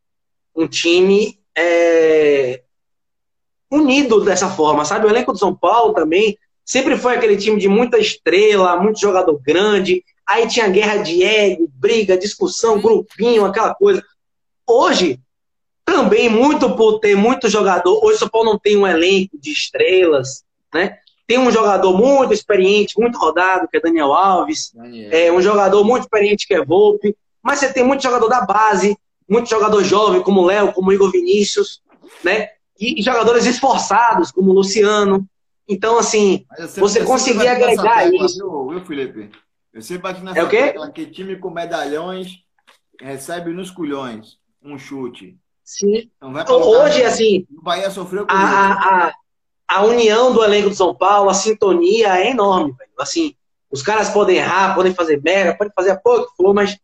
[0.57, 2.63] um time é,
[3.71, 5.07] unido dessa forma, sabe?
[5.07, 9.39] O elenco do São Paulo também sempre foi aquele time de muita estrela, muito jogador
[9.43, 10.03] grande.
[10.27, 14.03] Aí tinha guerra de ego, briga, discussão, grupinho, aquela coisa.
[14.67, 15.21] Hoje,
[15.93, 18.05] também muito por ter muito jogador.
[18.05, 20.99] Hoje o São Paulo não tem um elenco de estrelas, né?
[21.27, 24.71] Tem um jogador muito experiente, muito rodado, que é Daniel Alves.
[24.75, 25.11] Daniel.
[25.13, 27.17] É um jogador muito experiente, que é Volpe.
[27.43, 28.97] Mas você tem muito jogador da base,
[29.29, 31.83] muito jogador jovem, como o Léo, como o Igor Vinícius,
[32.23, 32.49] né?
[32.79, 35.27] E, jogadores esforçados, como o Luciano.
[35.67, 36.45] Então, assim,
[36.77, 38.39] você conseguir agregar isso.
[38.39, 39.31] Viu, viu, Felipe?
[39.73, 40.75] Eu sempre bati nessa é o quê?
[40.95, 42.43] que time com medalhões
[43.01, 45.39] recebe nos culhões um chute.
[45.69, 46.11] Sim.
[46.17, 47.47] Então, Hoje, assim.
[47.55, 49.13] O Bahia sofreu com a, a,
[49.69, 52.91] a, união do elenco do São Paulo, a sintonia é enorme, velho.
[52.99, 53.35] Assim,
[53.71, 56.79] os caras podem errar, podem fazer merda, podem fazer a porra que for, mas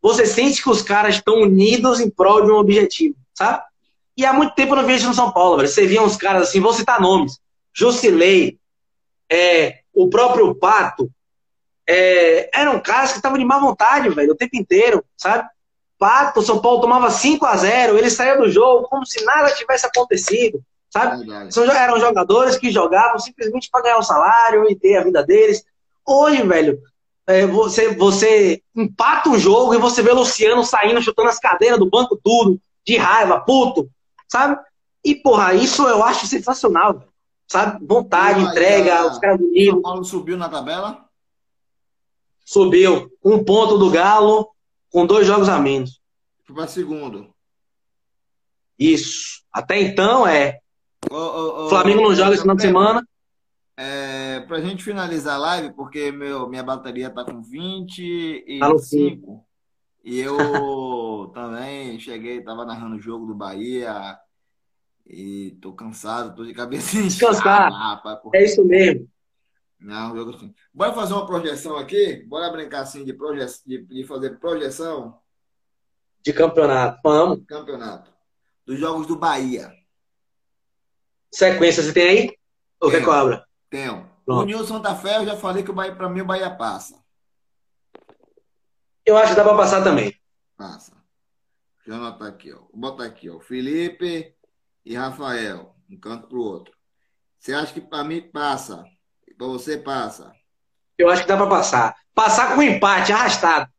[0.00, 3.64] você sente que os caras estão unidos em prol de um objetivo, sabe?
[4.16, 5.68] E há muito tempo eu não vejo no São Paulo, velho.
[5.68, 7.40] Você via uns caras assim, vou citar nomes.
[7.74, 8.60] Jusilei,
[9.28, 11.10] é, o próprio Pato.
[11.84, 15.48] É, eram caras que estavam de má vontade, velho, o tempo inteiro, sabe?
[16.00, 19.54] Pato, o São Paulo tomava 5 a 0 ele saía do jogo como se nada
[19.54, 21.24] tivesse acontecido, sabe?
[21.52, 25.62] São, eram jogadores que jogavam simplesmente para ganhar o salário e ter a vida deles.
[26.04, 26.80] Hoje, velho,
[27.26, 31.78] é, você, você empata o jogo e você vê o Luciano saindo, chutando as cadeiras
[31.78, 33.88] do banco tudo, de raiva, puto
[34.30, 34.58] sabe?
[35.04, 37.02] E, porra, isso eu acho sensacional,
[37.46, 37.84] sabe?
[37.84, 39.74] Vontade, entrega, os caras do nível.
[39.74, 41.04] São Paulo subiu na tabela?
[42.44, 43.10] Subiu.
[43.24, 44.48] Um ponto do Galo,
[44.90, 46.00] com dois jogos a menos.
[46.44, 47.32] Foi para segundo.
[48.78, 49.42] Isso.
[49.52, 50.58] Até então é.
[51.68, 53.06] Flamengo não joga esse final de semana.
[53.76, 59.36] É, pra gente finalizar a live, porque meu, minha bateria tá com 25.
[59.36, 59.42] Tá
[60.04, 60.36] e eu
[61.32, 64.18] também cheguei, tava narrando o jogo do Bahia
[65.06, 67.72] e tô cansado, tô de cabeça Descansar.
[67.72, 69.08] Rapaz, é isso mesmo.
[69.80, 70.54] Não, jogo assim.
[70.74, 72.22] Bora fazer uma projeção aqui?
[72.26, 73.46] Bora brincar assim de, proje...
[73.66, 75.18] de, de fazer projeção?
[76.22, 77.44] De campeonato, vamos.
[77.46, 78.12] Campeonato.
[78.66, 79.72] Dos jogos do Bahia.
[81.32, 82.38] Sequência, você tem aí?
[82.78, 83.46] Ou quer cobra?
[83.70, 84.08] Tenho.
[84.24, 84.42] Pronto.
[84.42, 87.02] União Santa Fé, eu já falei que o Bahia, pra mim, o Bahia passa.
[89.04, 90.14] Eu acho que dá para passar também.
[90.56, 90.92] Passa.
[91.78, 92.58] Deixa eu anotar aqui, ó.
[92.58, 93.40] Vou botar aqui, ó.
[93.40, 94.36] Felipe
[94.84, 96.74] e Rafael, um canto pro outro.
[97.38, 98.84] Você acha que para mim passa?
[99.48, 100.34] Você passa?
[100.98, 101.96] Eu acho que dá para passar.
[102.14, 103.72] Passar com empate, arrastado.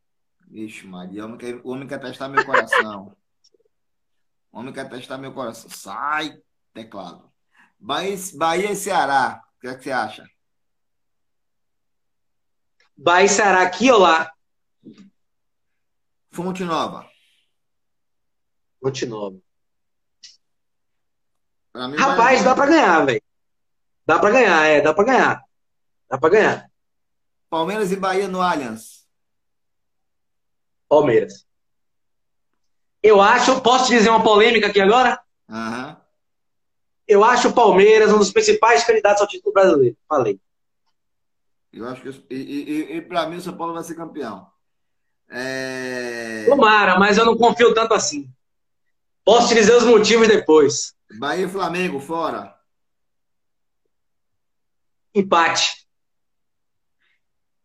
[0.47, 3.15] Vixe, Maria, o homem quer, o homem quer testar meu coração.
[4.51, 5.69] o homem quer testar meu coração.
[5.69, 6.41] Sai,
[6.73, 7.31] teclado.
[7.79, 10.27] Bahia, Bahia e Ceará, o que, é que você acha?
[12.97, 14.31] Bahia e Ceará aqui ou lá?
[16.31, 17.07] Fonte Nova.
[18.81, 19.37] Fonte Nova.
[21.75, 23.21] Rapaz, dá para ganhar, velho.
[24.05, 25.50] Dá para ganhar, é, dá para ganhar.
[26.11, 26.71] Dá para ganhar.
[27.49, 29.07] Palmeiras e Bahia no Allianz.
[30.89, 31.47] Palmeiras.
[33.01, 35.21] Eu acho, posso te dizer uma polêmica aqui agora?
[35.47, 35.95] Uhum.
[37.07, 39.95] Eu acho o Palmeiras um dos principais candidatos ao título brasileiro.
[40.05, 40.37] Falei.
[41.71, 44.51] Eu acho que e, e, e para mim o São Paulo vai ser campeão.
[45.29, 46.43] É...
[46.45, 48.29] Tomara, mas eu não confio tanto assim.
[49.23, 50.93] Posso te dizer os motivos depois.
[51.17, 52.53] Bahia e Flamengo, fora.
[55.15, 55.81] Empate.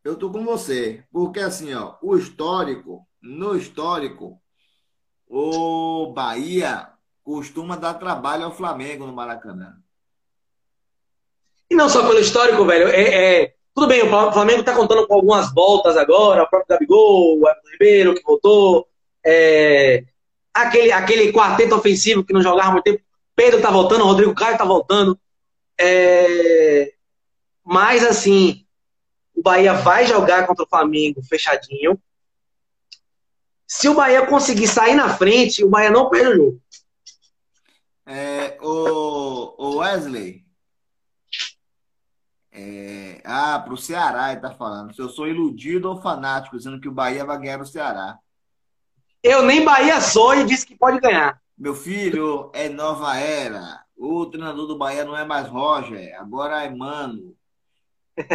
[0.07, 1.03] Eu tô com você.
[1.13, 4.41] Porque assim, ó, o histórico, no histórico,
[5.27, 6.89] o Bahia
[7.25, 9.75] costuma dar trabalho ao Flamengo no Maracanã.
[11.69, 12.87] E não só pelo histórico, velho.
[12.87, 17.41] É, é tudo bem, o Flamengo está contando com algumas voltas agora, o próprio Gabigol,
[17.41, 18.89] o Everton Ribeiro que voltou,
[19.25, 20.05] é,
[20.55, 23.03] aquele, aquele quarteto ofensivo que não jogava muito tempo,
[23.35, 25.19] Pedro está voltando, Rodrigo Caio está voltando.
[25.79, 26.93] É,
[27.65, 28.66] mas assim,
[29.37, 32.01] o Bahia vai jogar contra o Flamengo fechadinho.
[33.67, 36.63] Se o Bahia conseguir sair na frente, o Bahia não perde o jogo.
[38.07, 40.47] É, o, Wesley,
[42.53, 43.21] é...
[43.25, 44.95] Ah, para o Ceará ele tá falando.
[44.95, 48.19] Se eu sou iludido ou fanático, dizendo que o Bahia vai ganhar o Ceará.
[49.23, 51.43] Eu nem Bahia sou e disse que pode ganhar.
[51.59, 53.85] Meu filho, é nova era.
[53.97, 57.37] O treinador do Bahia não é mais Roger, agora é Mano.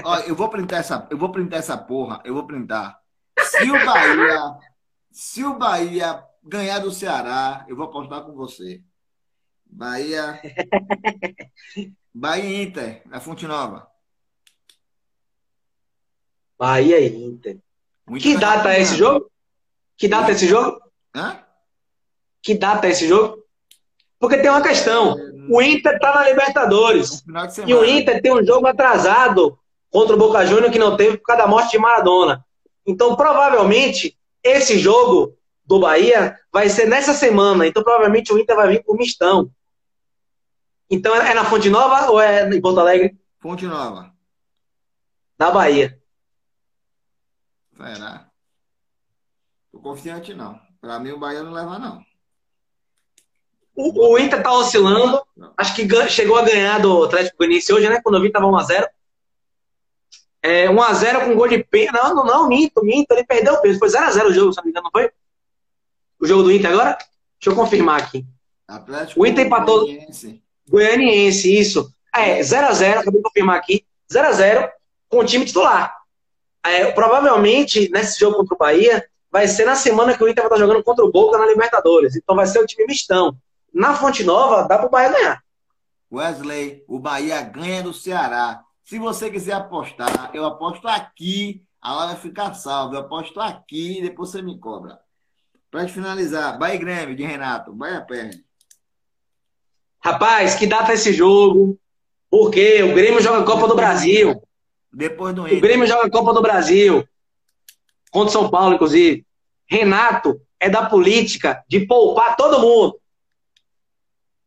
[0.03, 2.99] Ó, eu vou printar essa, eu vou printar essa porra, eu vou printar.
[3.39, 4.57] Se o Bahia,
[5.11, 8.81] se o Bahia ganhar do Ceará, eu vou apostar com você.
[9.65, 10.39] Bahia,
[12.13, 13.87] Bahia Inter, na Fonte Nova.
[16.59, 17.59] Bahia e Inter.
[18.05, 19.31] Muito que data é esse jogo?
[19.97, 20.79] Que data é esse jogo?
[21.15, 21.43] Hã?
[22.41, 23.43] Que data é esse jogo?
[24.19, 25.15] Porque tem uma questão.
[25.49, 27.23] O Inter tá na Libertadores.
[27.65, 29.57] E o Inter tem um jogo atrasado
[29.91, 32.43] contra o Boca Juniors que não teve por causa da morte de Maradona.
[32.85, 37.67] Então, provavelmente, esse jogo do Bahia vai ser nessa semana.
[37.67, 39.51] Então, provavelmente, o Inter vai vir com mistão.
[40.89, 43.17] Então, é na Fonte Nova ou é em Porto Alegre?
[43.39, 44.11] Fonte Nova.
[45.37, 45.99] Na Bahia.
[47.75, 48.29] Será?
[49.71, 50.59] Tô confiante, não.
[50.79, 52.01] Pra mim, o Bahia não leva, não.
[53.75, 55.21] O, o Inter tá oscilando.
[55.57, 58.01] Acho que chegou a ganhar do Atlético Goianiense hoje, né?
[58.01, 58.87] Quando eu vi, tava 1x0.
[60.43, 61.93] É, 1x0 com gol de pênalti.
[62.03, 63.11] Não, não, não, minto, minto.
[63.11, 63.79] Ele perdeu o peso.
[63.79, 65.11] Foi 0x0 o jogo, se não me engano, não foi?
[66.19, 66.97] O jogo do Inter agora?
[67.39, 68.25] Deixa eu confirmar aqui.
[68.67, 70.41] Atlético O Inter empatou- Goianiense.
[70.69, 71.93] Goianiense, isso.
[72.15, 73.85] É, 0x0, acabei de confirmar aqui.
[74.11, 74.69] 0x0
[75.09, 75.95] com o time titular.
[76.63, 80.51] É, provavelmente, nesse jogo contra o Bahia, vai ser na semana que o Inter vai
[80.51, 82.15] estar jogando contra o Boca na Libertadores.
[82.15, 83.35] Então vai ser o time mistão.
[83.73, 85.43] Na Fonte Nova, dá pro Bahia ganhar.
[86.11, 88.63] Wesley, o Bahia ganha do Ceará.
[88.91, 91.63] Se você quiser apostar, eu aposto aqui.
[91.81, 92.95] A lá vai ficar salva.
[92.95, 94.99] Eu aposto aqui e depois você me cobra.
[95.71, 97.71] Pra gente finalizar, Bahia Grêmio de Renato.
[97.71, 98.43] Bahia perde.
[100.03, 101.79] Rapaz, que data é esse jogo?
[102.29, 104.43] Porque o Grêmio joga a Copa do Brasil.
[104.91, 105.61] Depois do O.
[105.61, 107.07] Grêmio joga a Copa do Brasil.
[108.11, 109.25] Contra o São Paulo, inclusive.
[109.67, 112.99] Renato é da política de poupar todo mundo.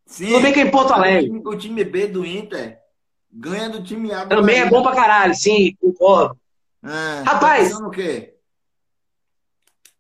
[0.05, 0.27] Sim.
[0.27, 1.33] Tudo bem que é em Porto Alegre.
[1.43, 2.84] O time B do Inter
[3.35, 6.39] ganha do time A Também é bom pra caralho, sim, concordo.
[7.25, 7.71] Rapaz.
[7.71, 8.35] tá o quê?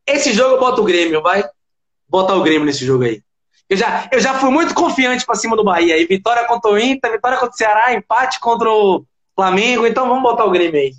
[0.07, 1.43] Esse jogo eu boto o Grêmio, vai?
[2.09, 3.23] Botar o Grêmio nesse jogo aí.
[3.69, 5.97] Eu já, eu já fui muito confiante pra cima do Bahia.
[5.97, 9.05] E vitória contra o Inter, vitória contra o Ceará, empate contra o
[9.35, 9.87] Flamengo.
[9.87, 10.95] Então vamos botar o Grêmio aí.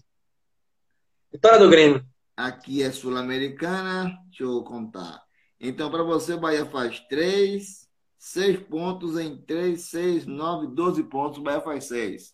[1.32, 2.04] Vitória do Grêmio.
[2.36, 4.18] Aqui é Sul-Americana.
[4.28, 5.22] Deixa eu contar.
[5.60, 7.85] Então, para você, o Bahia faz 3,
[8.26, 11.38] 6 pontos em 3, 6, 9, 12 pontos.
[11.38, 12.34] O Bahia faz 6.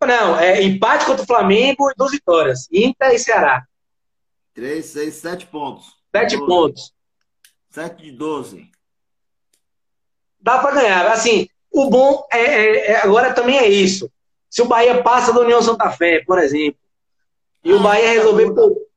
[0.00, 2.66] Não, é empate contra o Flamengo e duas vitórias.
[2.72, 3.66] Inter e Ceará.
[4.54, 5.84] 3, 6, 7 pontos.
[6.14, 6.46] Sete 12.
[6.46, 6.94] pontos.
[7.68, 8.70] 7 de 12.
[10.40, 11.06] Dá pra ganhar.
[11.08, 14.10] Assim, o bom é, é- é- agora também é isso.
[14.48, 16.80] Se o Bahia passa da União Santa Fé, por exemplo,
[17.62, 18.54] e o Ah, Bahia tá resolver, bom.
[18.54, 18.88] pou-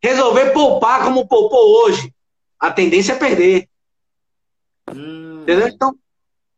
[0.00, 2.14] resolver poupar como poupou hoje,
[2.60, 3.68] a tendência é perder.
[4.94, 5.68] Hum, Entendeu?
[5.68, 5.98] Então,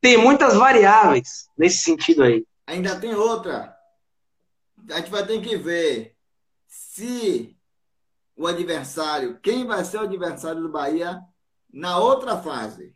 [0.00, 2.46] tem muitas variáveis nesse sentido aí.
[2.66, 3.76] ainda tem outra.
[4.90, 6.16] A gente vai ter que ver
[6.66, 7.56] se
[8.36, 11.20] o adversário, quem vai ser o adversário do Bahia
[11.72, 12.94] na outra fase.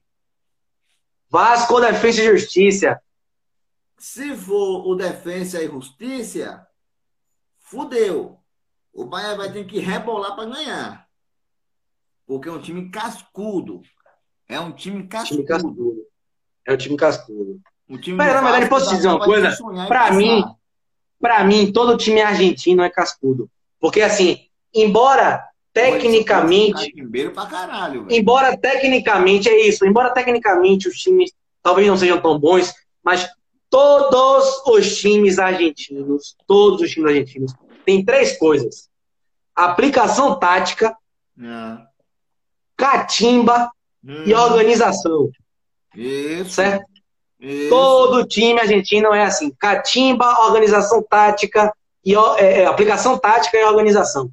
[1.29, 3.01] Vasco, Defesa e Justiça.
[3.99, 6.67] Se for o Defensa e Justiça,
[7.59, 8.39] fudeu.
[8.93, 11.09] O Bahia vai ter que rebolar para ganhar.
[12.27, 13.83] Porque é um time cascudo.
[14.53, 15.45] É um time Time cascudo.
[15.45, 15.97] cascudo.
[16.67, 17.61] É o time cascudo.
[17.89, 19.57] Um time Mas, na verdade, posso te dizer uma coisa?
[19.89, 20.13] passar.
[20.15, 20.45] mim,
[21.21, 23.49] Pra mim, todo time argentino é cascudo.
[23.81, 26.93] Porque, assim, embora tecnicamente
[27.33, 28.15] pra caralho, velho.
[28.21, 31.33] embora tecnicamente é isso, embora tecnicamente os times
[31.63, 33.27] talvez não sejam tão bons, mas
[33.71, 37.55] todos os times argentinos, todos os times argentinos
[37.87, 38.91] têm três coisas:
[39.55, 40.95] aplicação tática,
[41.41, 41.79] É.
[42.77, 43.71] catimba
[44.05, 45.31] Hum, e organização,
[45.95, 46.51] Isso.
[46.51, 46.85] certo?
[47.39, 47.71] Isso.
[47.71, 51.73] Todo time argentino é assim: catimba, organização tática
[52.05, 54.31] e é, é, aplicação tática e organização.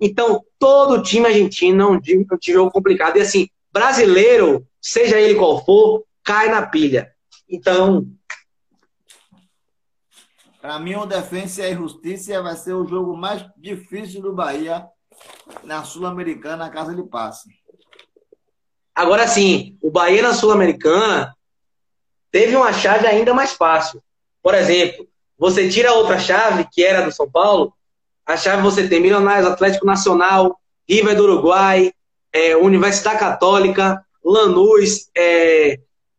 [0.00, 3.16] Então, todo time argentino é um time, um time complicado.
[3.16, 7.12] E assim, brasileiro, seja ele qual for, cai na pilha.
[7.48, 8.06] Então,
[10.64, 14.88] Pra mim, o Defensa e Justiça vai ser o jogo mais difícil do Bahia
[15.62, 17.50] na Sul-Americana, caso ele passe.
[18.94, 21.34] Agora sim, o Bahia na Sul-Americana
[22.30, 24.02] teve uma chave ainda mais fácil.
[24.42, 25.06] Por exemplo,
[25.38, 27.72] você tira outra chave, que era do São Paulo,
[28.26, 31.92] a chave você tem Milionários, Atlético Nacional, River do Uruguai,
[32.32, 35.78] é, Universidade Católica, Lanús, é,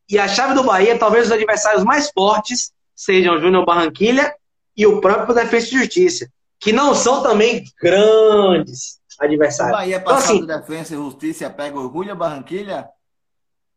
[0.10, 4.34] e a chave do Bahia, talvez os adversários mais fortes sejam o Júnior Barranquilha
[4.78, 9.72] e o próprio Defesa e Justiça, que não são também grandes Se o.
[9.72, 12.90] Bahia Então, passar assim, do Defensa e Justiça pega o Julio Barranquilha,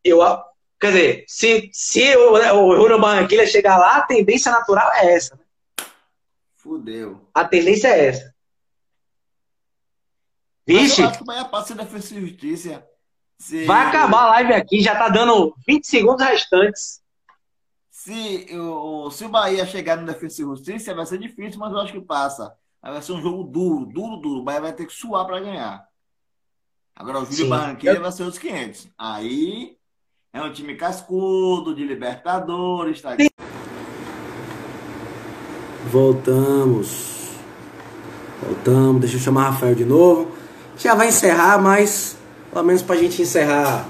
[0.05, 0.18] eu,
[0.80, 5.34] quer dizer, se, se o, o Júnior Barranquilha chegar lá, a tendência natural é essa.
[5.36, 5.43] né?
[6.57, 7.26] fudeu.
[7.32, 8.34] A tendência é essa.
[10.66, 12.86] Vixe, eu acho que o Bahia passa Defensa e Justiça.
[13.39, 17.01] Se- vai acabar a live aqui, já tá dando 20 segundos restantes.
[17.91, 21.78] Se o, se o Bahia chegar no Defensa e Justiça, vai ser difícil, mas eu
[21.80, 22.55] acho que passa.
[22.83, 24.41] Vai ser um jogo duro, duro, duro.
[24.41, 25.87] O Bahia vai ter que suar para ganhar.
[26.95, 27.49] Agora o Júlio Sim.
[27.49, 28.89] Barranquilla vai ser os 500.
[28.99, 29.76] Aí
[30.33, 33.16] é um time cascudo, de Libertadores, tá?
[35.87, 37.31] Voltamos.
[38.43, 39.01] Voltamos.
[39.01, 40.33] Deixa eu chamar o Rafael de novo.
[40.76, 42.16] Já vai encerrar, mas
[42.53, 43.89] pelo menos pra gente encerrar.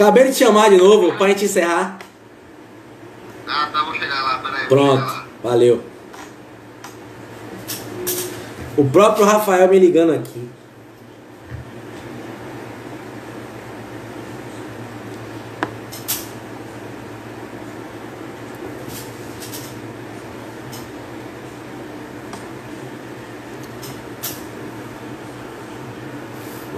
[0.00, 1.98] Acabei de te chamar de novo pra gente encerrar.
[3.46, 4.66] Ah, tá, vou chegar lá, peraí.
[4.66, 5.84] Pronto, valeu.
[8.78, 10.48] O próprio Rafael me ligando aqui.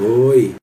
[0.00, 0.56] Oi.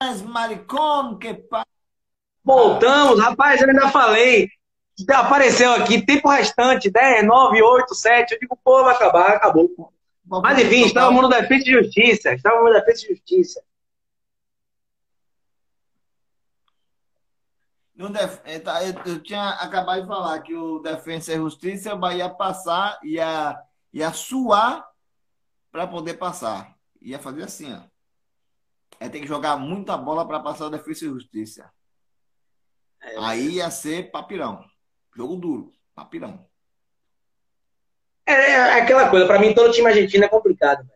[0.00, 1.62] Mas maricón, que pa...
[2.42, 4.48] Voltamos, rapaz, eu ainda falei.
[5.08, 8.32] Apareceu aqui, tempo restante, 10, 9, 8, 7.
[8.32, 9.92] Eu digo, pô, vai acabar, acabou.
[10.24, 12.32] Mas enfim, estávamos no defesa de justiça.
[12.32, 13.62] Estávamos no defesa de justiça.
[18.44, 23.62] É, tá, eu, tinha acabado de falar que o Defensa e Justiça, Bahia passar, ia,
[23.92, 24.88] ia suar
[25.70, 26.74] para poder passar.
[27.02, 27.89] Ia fazer assim, ó.
[29.00, 31.72] É ter que jogar muita bola para passar o Defensa e Justiça.
[33.18, 34.62] Aí ia ser papirão.
[35.16, 36.46] Jogo duro, papirão.
[38.26, 40.86] É, é aquela coisa, pra mim todo time argentino é complicado.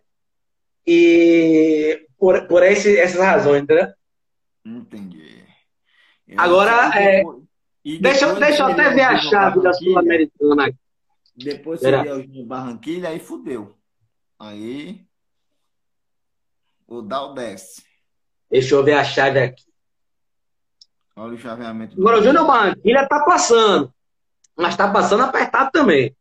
[0.86, 3.88] E por, por esse- essas razões, entendeu?
[4.64, 5.42] Entendi.
[6.28, 7.22] Eu- Agora, é,
[8.00, 10.76] Deixa, deixa eu até ver a chave da Sul-Americana aqui.
[11.36, 13.76] Depois seria o Barranquilha, aí fudeu.
[14.38, 15.04] Aí.
[16.86, 17.82] O Dal desce.
[18.54, 19.64] Deixa eu ver a chave aqui.
[21.16, 22.00] Olha o chaveamento.
[22.00, 22.22] Agora o.
[22.22, 23.92] Júnior Barranquilla tá passando.
[24.56, 26.16] Mas tá passando apertado também.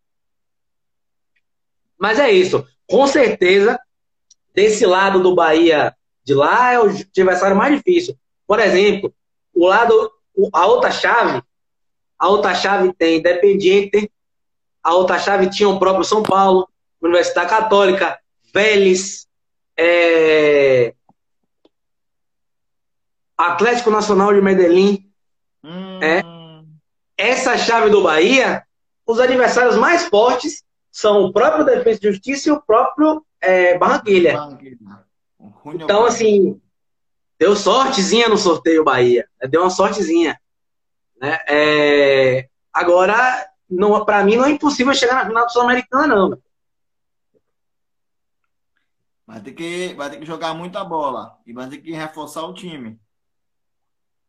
[1.96, 2.68] Mas é isso.
[2.90, 3.80] Com certeza,
[4.52, 8.18] desse lado do Bahia de lá é o adversário mais difícil.
[8.48, 9.14] Por exemplo,
[9.54, 10.12] o lado,
[10.54, 11.40] a outra chave,
[12.18, 14.12] a outra chave tem Independiente,
[14.82, 16.68] a outra chave tinha o próprio São Paulo,
[17.00, 18.20] Universidade Católica,
[18.52, 19.28] Vélez,
[19.78, 20.96] é,
[23.38, 25.12] Atlético Nacional de Medellín.
[25.64, 26.22] Hum, É.
[27.18, 28.64] Essa chave do Bahia,
[29.06, 34.36] os adversários mais fortes são o próprio Defesa e Justiça e o próprio é, Barranquilha.
[35.66, 36.60] Então, assim,
[37.40, 39.28] deu sortezinha no sorteio Bahia.
[39.42, 39.48] né?
[39.48, 40.40] Deu uma sortezinha.
[41.20, 41.40] Né?
[41.48, 46.42] É, Agora, não, pra mim, não é impossível chegar na final do Sul-Americana, não.
[49.26, 51.40] Vai ter, que, vai ter que jogar muita bola.
[51.46, 53.00] E vai ter que reforçar o time.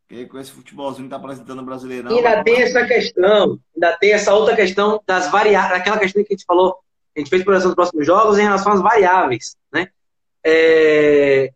[0.07, 2.13] Porque com esse futebolzinho que tá apresentando o Brasileirão.
[2.13, 6.33] E ainda tem essa questão, ainda tem essa outra questão das variáveis, aquela questão que
[6.33, 6.79] a gente falou,
[7.17, 9.89] a gente fez projeção dos próximos jogos em relação às variáveis, né?
[10.45, 11.53] É,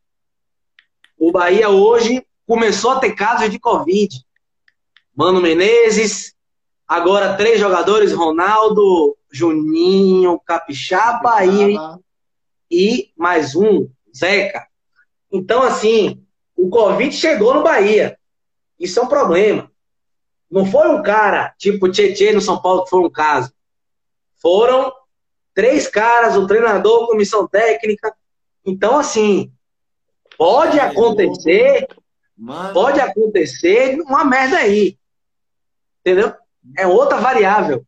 [1.18, 4.24] O Bahia hoje começou a ter casos de Covid.
[5.14, 6.34] Mano Menezes,
[6.86, 11.76] agora três jogadores, Ronaldo, Juninho, Capixaba e,
[12.70, 14.66] e mais um, Zeca.
[15.30, 16.24] Então, assim,
[16.56, 18.17] o Covid chegou no Bahia.
[18.78, 19.70] Isso é um problema.
[20.50, 23.52] Não foi um cara, tipo Tietê no São Paulo, que foi um caso.
[24.40, 24.92] Foram
[25.54, 28.14] três caras, o treinador, comissão técnica.
[28.64, 29.52] Então, assim,
[30.38, 31.86] pode acontecer,
[32.36, 34.96] Mano, pode acontecer uma merda aí.
[36.00, 36.32] Entendeu?
[36.76, 37.84] É outra variável.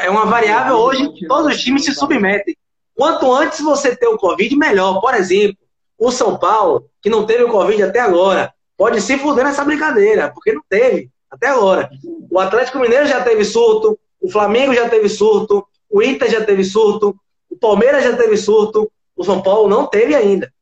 [0.00, 2.56] É uma variável hoje que todos os times se submetem.
[2.94, 5.00] Quanto antes você ter o Covid, melhor.
[5.00, 5.58] Por exemplo,
[5.98, 10.30] o São Paulo, que não teve o Covid até agora, pode se fuder nessa brincadeira,
[10.32, 11.90] porque não teve até agora.
[12.30, 16.64] O Atlético Mineiro já teve surto, o Flamengo já teve surto, o Inter já teve
[16.64, 17.18] surto,
[17.48, 20.52] o Palmeiras já teve surto, o São Paulo não teve ainda.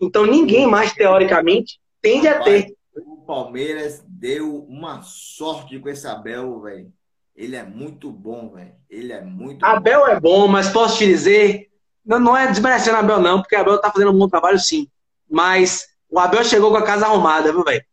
[0.00, 2.74] Então ninguém mais, teoricamente, tende a ter.
[2.96, 6.92] o Palmeiras deu uma sorte com esse Abel, velho.
[7.36, 8.72] Ele é muito bom, velho.
[8.88, 11.70] Ele é muito Abel é bom, mas posso te dizer,
[12.04, 14.58] não, não é desmerecendo o Abel, não, porque o Abel tá fazendo um bom trabalho,
[14.58, 14.88] sim.
[15.30, 17.84] Mas o Abel chegou com a casa arrumada, viu, velho?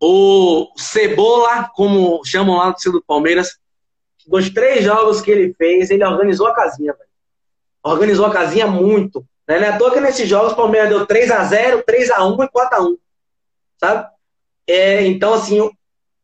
[0.00, 3.58] O Cebola, como chamam lá no do Palmeiras,
[4.26, 7.08] dos três jogos que ele fez, ele organizou a casinha, velho.
[7.82, 9.24] Organizou a casinha muito.
[9.46, 9.58] Né?
[9.58, 12.98] Não é à toa que nesses jogos o Palmeiras deu 3x0, 3x1 e 4x1.
[13.78, 14.08] Sabe?
[14.66, 15.70] É, então, assim,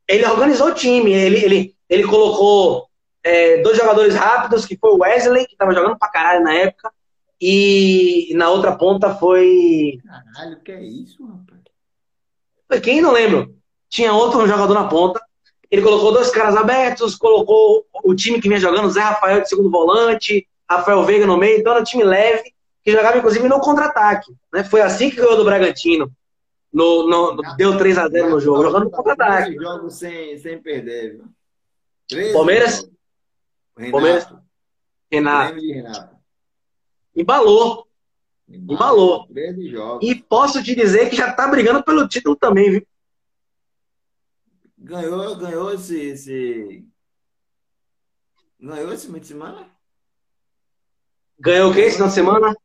[0.07, 1.13] ele organizou o time.
[1.13, 2.89] Ele, ele, ele colocou
[3.23, 6.93] é, dois jogadores rápidos, que foi o Wesley, que estava jogando pra caralho na época,
[7.41, 9.99] e na outra ponta foi.
[10.05, 12.83] Caralho, que é isso, rapaz?
[12.83, 13.49] Quem não lembra?
[13.89, 15.21] Tinha outro jogador na ponta.
[15.71, 19.71] Ele colocou dois caras abertos, colocou o time que vinha jogando, Zé Rafael de segundo
[19.71, 24.33] volante, Rafael Veiga no meio, então era um time leve, que jogava inclusive no contra-ataque.
[24.53, 24.65] Né?
[24.65, 26.11] Foi assim que ganhou do Bragantino.
[26.73, 29.55] No, no, deu 3 a 0 no jogo, jogando no contra-ataque.
[29.55, 31.19] jogos sem, sem perder,
[32.09, 32.33] viu?
[32.33, 32.89] Palmeiras?
[33.77, 33.93] Renato.
[33.93, 34.29] Palmeiras?
[35.11, 35.61] Renato.
[35.61, 36.18] Renato.
[37.19, 37.87] Embalou.
[38.49, 39.27] Embalou.
[39.29, 40.09] 13 jogos.
[40.09, 42.87] E posso te dizer que já tá brigando pelo título também, viu?
[44.79, 46.87] Ganhou, ganhou esse, esse.
[48.61, 49.69] Ganhou esse meio de semana?
[51.39, 52.57] Ganhou o quê esse final de semana?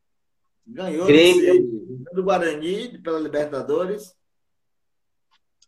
[0.65, 1.43] Ganhou Grêmio.
[1.43, 4.15] esse, do Guarani pela Libertadores.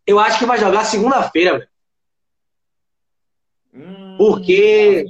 [0.07, 1.69] Eu acho que vai jogar segunda-feira, velho.
[3.73, 5.05] Hum, Porque-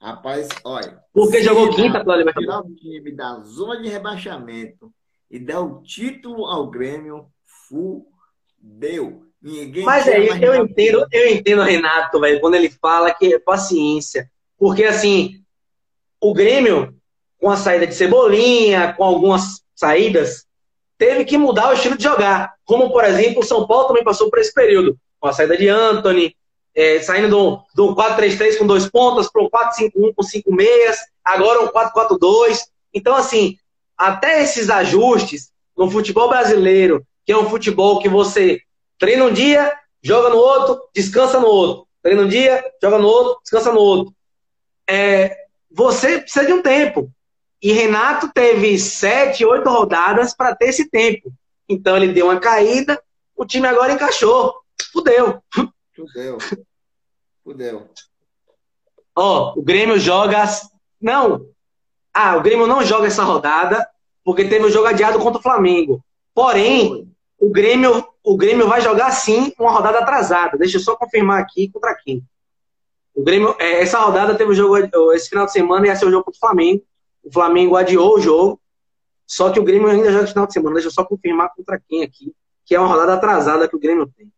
[0.00, 1.02] Rapaz, olha.
[1.18, 2.70] Porque jogou quinta pela tirar Libertadores.
[2.70, 4.92] o time da zona de rebaixamento
[5.28, 7.26] e dar o título ao Grêmio,
[7.68, 9.24] fudeu.
[9.42, 13.34] Ninguém Mas é, mais eu entendo, eu entendo o Renato, velho, quando ele fala que
[13.34, 14.30] é paciência.
[14.56, 15.42] Porque assim,
[16.20, 16.94] o Grêmio,
[17.40, 20.46] com a saída de Cebolinha, com algumas saídas,
[20.96, 22.54] teve que mudar o estilo de jogar.
[22.64, 24.96] Como, por exemplo, o São Paulo também passou por esse período.
[25.18, 26.36] Com a saída de Anthony,
[26.78, 31.60] é, saindo do, do 4-3-3 com dois pontas para um 4-5-1 com cinco meias, agora
[31.60, 32.66] um 4-4-2.
[32.94, 33.58] Então, assim,
[33.96, 38.60] até esses ajustes no futebol brasileiro, que é um futebol que você
[38.96, 41.88] treina um dia, joga no outro, descansa no outro.
[42.00, 44.14] Treina um dia, joga no outro, descansa no outro.
[44.88, 45.36] É,
[45.68, 47.10] você precisa de um tempo.
[47.60, 51.32] E Renato teve sete, oito rodadas para ter esse tempo.
[51.68, 53.02] Então ele deu uma caída,
[53.34, 54.54] o time agora encaixou.
[54.92, 55.42] Fudeu.
[55.92, 56.38] Fudeu.
[57.48, 57.88] Fudeu.
[59.16, 60.44] Ó, o Grêmio joga.
[61.00, 61.46] Não.
[62.12, 63.88] Ah, o Grêmio não joga essa rodada
[64.22, 66.04] porque teve o jogo adiado contra o Flamengo.
[66.34, 70.58] Porém, o Grêmio, o Grêmio vai jogar sim uma rodada atrasada.
[70.58, 72.22] Deixa eu só confirmar aqui contra quem.
[73.14, 74.76] O Grêmio, é, essa rodada teve o jogo
[75.14, 76.84] esse final de semana ia ser o jogo contra o Flamengo.
[77.24, 78.60] O Flamengo adiou o jogo.
[79.26, 80.74] Só que o Grêmio ainda joga no final de semana.
[80.74, 82.34] Deixa eu só confirmar contra quem aqui,
[82.66, 84.30] que é uma rodada atrasada que o Grêmio tem.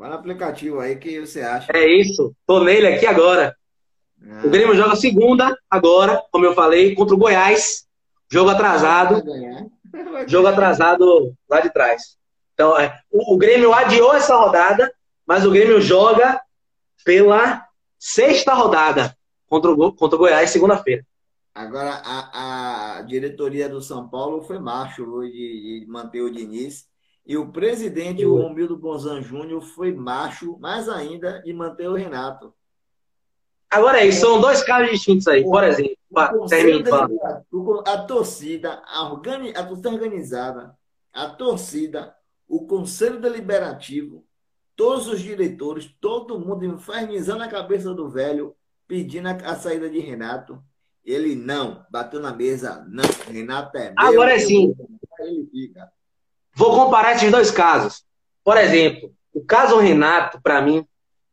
[0.00, 1.70] Vai no aplicativo aí que você acha.
[1.74, 2.34] É isso.
[2.46, 3.54] Tô nele aqui agora.
[4.26, 7.86] Ah, O Grêmio joga segunda agora, como eu falei, contra o Goiás.
[8.32, 9.22] Jogo atrasado.
[9.22, 9.66] Ganhar.
[10.10, 12.16] Vai Jogo atrasado lá de trás.
[12.54, 14.90] Então, é, o, o Grêmio adiou essa rodada,
[15.26, 16.40] mas o Grêmio joga
[17.04, 17.62] pela
[17.98, 19.14] sexta rodada
[19.46, 21.04] contra o, contra o Goiás, segunda-feira.
[21.54, 26.88] Agora, a, a diretoria do São Paulo foi macho hoje de, de manter o Diniz.
[27.30, 32.52] E o presidente, o Romildo Bonzan Júnior, foi macho, mais ainda, de manter o Renato.
[33.70, 35.44] Agora é isso, são dois casos distintos aí.
[35.44, 35.96] Por exemplo,
[37.86, 40.76] a torcida, a, organi- a torcida organizada,
[41.12, 42.12] a torcida,
[42.48, 44.24] o Conselho Deliberativo,
[44.74, 48.56] todos os diretores, todo mundo infernizando a cabeça do velho,
[48.88, 50.60] pedindo a, a saída de Renato.
[51.04, 53.94] Ele não, bateu na mesa, não, Renato é meu.
[53.98, 54.74] Agora é sim.
[55.20, 55.92] Ele fica.
[56.54, 58.02] Vou comparar esses dois casos.
[58.44, 60.84] Por exemplo, o caso Renato, para mim,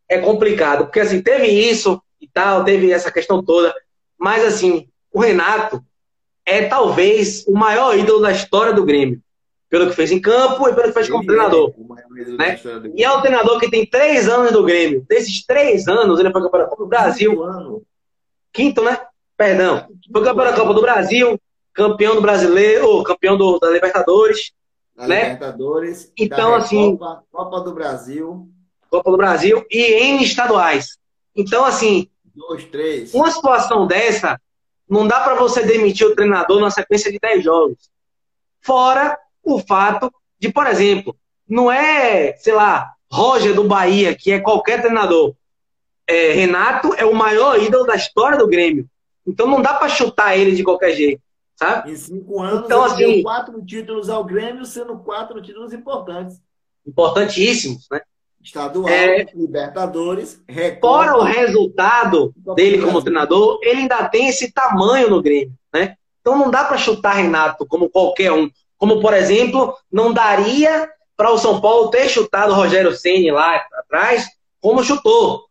[0.07, 3.73] é complicado, porque assim, teve isso e tal, teve essa questão toda,
[4.17, 5.83] mas assim, o Renato
[6.45, 9.21] é talvez o maior ídolo da história do Grêmio,
[9.69, 11.69] pelo que fez em campo e pelo que fez como é treinador.
[11.69, 12.59] ídolo né?
[12.95, 15.05] E é um treinador que tem três anos do Grêmio.
[15.09, 17.83] Desses três anos, ele foi campeão da Copa do Brasil, Quinto ano.
[18.53, 18.99] quinto, né?
[19.35, 19.87] Perdão.
[20.11, 21.39] Foi campeão da Copa do Brasil,
[21.73, 24.51] campeão do Brasileiro, campeão do, da Libertadores,
[24.97, 25.23] da né?
[25.23, 28.49] Libertadores, Então, da assim- Recopa, Copa do Brasil,
[28.89, 30.97] Copa do Brasil e em estaduais.
[31.35, 33.13] Então, assim, dois, três.
[33.13, 34.39] uma situação dessa,
[34.89, 37.77] não dá para você demitir o treinador na sequência de 10 jogos.
[38.61, 41.15] Fora o fato de, por exemplo,
[41.47, 45.33] não é, sei lá, Roger do Bahia, que é qualquer treinador.
[46.07, 48.89] É, Renato é o maior ídolo da história do Grêmio.
[49.25, 51.21] Então não dá para chutar ele de qualquer jeito,
[51.57, 51.91] sabe?
[51.91, 56.39] Em cinco anos, Então, ele assim- deu quatro títulos ao Grêmio, sendo quatro títulos importantes.
[56.85, 58.01] Importantíssimos, né?
[58.41, 59.25] Estadual, É.
[59.35, 60.87] Libertadores, Recopa.
[60.87, 65.95] Fora o resultado dele como treinador, ele ainda tem esse tamanho no Grêmio, né?
[66.21, 68.49] Então não dá para chutar Renato como qualquer um.
[68.77, 73.55] Como, por exemplo, não daria para o São Paulo ter chutado o Rogério Ceni lá
[73.73, 74.27] atrás,
[74.61, 75.45] como chutou.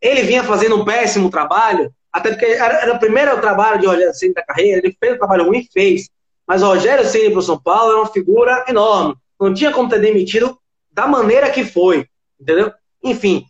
[0.00, 4.14] Ele vinha fazendo um péssimo trabalho, até porque era, era o primeiro trabalho de Rogério
[4.14, 6.08] Ceni da carreira, ele fez um trabalho ruim, fez.
[6.46, 9.14] Mas o Rogério Ceni para o São Paulo é uma figura enorme.
[9.38, 10.58] Não tinha como ter demitido
[10.90, 12.06] da maneira que foi,
[12.40, 12.72] entendeu?
[13.02, 13.44] Enfim.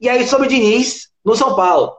[0.00, 1.96] E aí sobre o Diniz no São Paulo.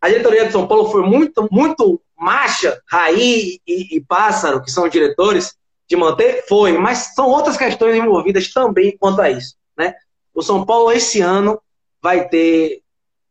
[0.00, 4.88] A diretoria de São Paulo foi muito, muito macha, Raí e, e Pássaro, que são
[4.88, 5.54] diretores,
[5.88, 6.44] de manter?
[6.48, 9.56] Foi, mas são outras questões envolvidas também quanto a isso.
[9.76, 9.94] Né?
[10.34, 11.60] O São Paulo, esse ano,
[12.02, 12.82] vai ter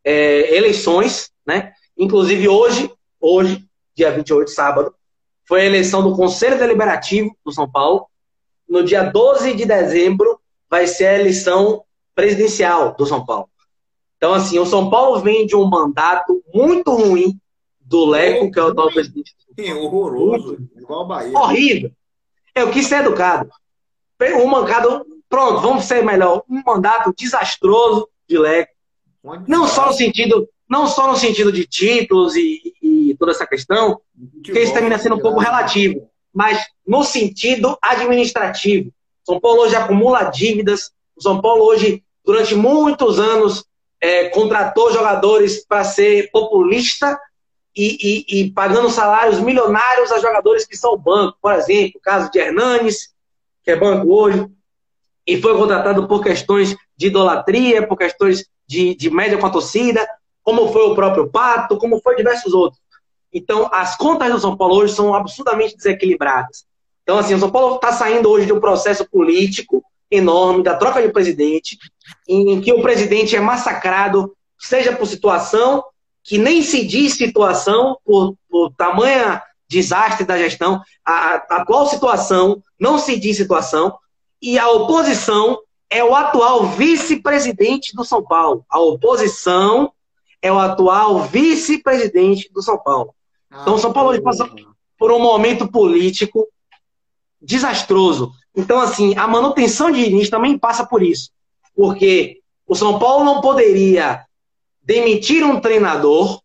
[0.03, 1.73] é, eleições, né?
[1.97, 3.63] Inclusive hoje, hoje,
[3.95, 4.93] dia 28, sábado,
[5.45, 8.07] foi a eleição do Conselho Deliberativo do São Paulo.
[8.67, 10.39] No dia 12 de dezembro,
[10.69, 11.83] vai ser a eleição
[12.15, 13.49] presidencial do São Paulo.
[14.17, 17.37] Então, assim, o São Paulo vem de um mandato muito ruim
[17.81, 19.35] do Leco, que é o atual presidente.
[19.59, 20.57] Sim, horroroso.
[20.75, 21.37] Igual a Bahia.
[21.37, 21.91] Horrível.
[22.55, 23.49] Eu quis ser educado.
[24.41, 26.43] Um mancado, pronto, vamos ser melhor.
[26.49, 28.71] Um mandato desastroso de Leco.
[29.47, 34.01] Não só no sentido, não só no sentido de títulos e, e toda essa questão,
[34.43, 38.91] que isso termina sendo um pouco relativo, mas no sentido administrativo.
[39.23, 40.91] São Paulo hoje acumula dívidas.
[41.15, 43.63] O São Paulo hoje, durante muitos anos,
[44.01, 47.19] é, contratou jogadores para ser populista
[47.75, 51.37] e, e, e, pagando salários milionários a jogadores que são banco.
[51.39, 53.13] Por exemplo, o caso de Hernanes,
[53.63, 54.47] que é banco hoje,
[55.25, 60.05] e foi contratado por questões de idolatria, por questões de, de média com a torcida,
[60.43, 62.81] como foi o próprio Pato, como foi diversos outros.
[63.33, 66.65] Então, as contas do São Paulo hoje são absurdamente desequilibradas.
[67.01, 71.01] Então, assim, o São Paulo está saindo hoje de um processo político enorme, da troca
[71.01, 71.77] de presidente,
[72.27, 75.83] em que o presidente é massacrado, seja por situação
[76.23, 82.61] que nem se diz situação, por, por tamanha desastre da gestão, a, a atual situação
[82.79, 83.97] não se diz situação,
[84.41, 85.59] e a oposição
[85.89, 88.65] é o atual vice-presidente do São Paulo.
[88.69, 89.91] A oposição
[90.43, 93.15] é o atual vice-presidente do São Paulo.
[93.49, 94.47] Então, o São Paulo passa
[94.97, 96.47] por um momento político
[97.41, 98.31] desastroso.
[98.55, 101.31] Então, assim, a manutenção de Diniz também passa por isso.
[101.73, 104.25] Porque o São Paulo não poderia
[104.83, 106.41] demitir um treinador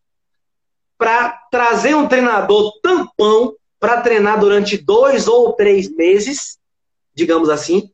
[0.97, 6.59] para trazer um treinador tampão para treinar durante dois ou três meses,
[7.15, 7.91] digamos assim,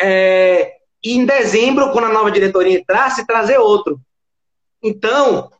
[0.00, 4.00] é, e em dezembro, quando a nova diretoria entrasse, trazer outro.
[4.84, 5.50] Então,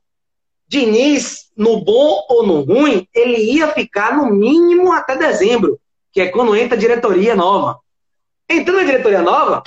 [0.68, 5.80] Diniz, no bom ou no ruim, ele ia ficar no mínimo até dezembro,
[6.12, 7.78] que é quando entra a diretoria nova.
[8.46, 9.62] Entrando a diretoria nova,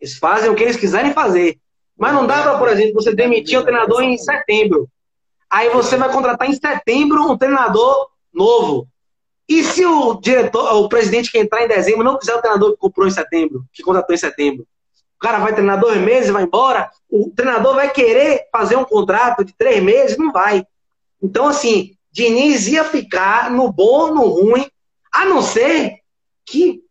[0.00, 1.60] eles fazem o que eles quiserem fazer.
[1.96, 4.88] Mas não dá para, por exemplo, você demitir o treinador em setembro.
[5.48, 8.88] Aí você vai contratar em setembro um treinador novo.
[9.48, 12.78] E se o diretor, o presidente que entrar em dezembro não quiser o treinador que
[12.78, 14.66] comprou em setembro, que contratou em setembro?
[15.16, 16.90] O cara vai treinar dois meses vai embora.
[17.08, 20.16] O treinador vai querer fazer um contrato de três meses?
[20.16, 20.64] Não vai.
[21.22, 24.66] Então, assim, Diniz ia ficar no bom, no ruim,
[25.12, 26.00] a não ser
[26.44, 26.82] que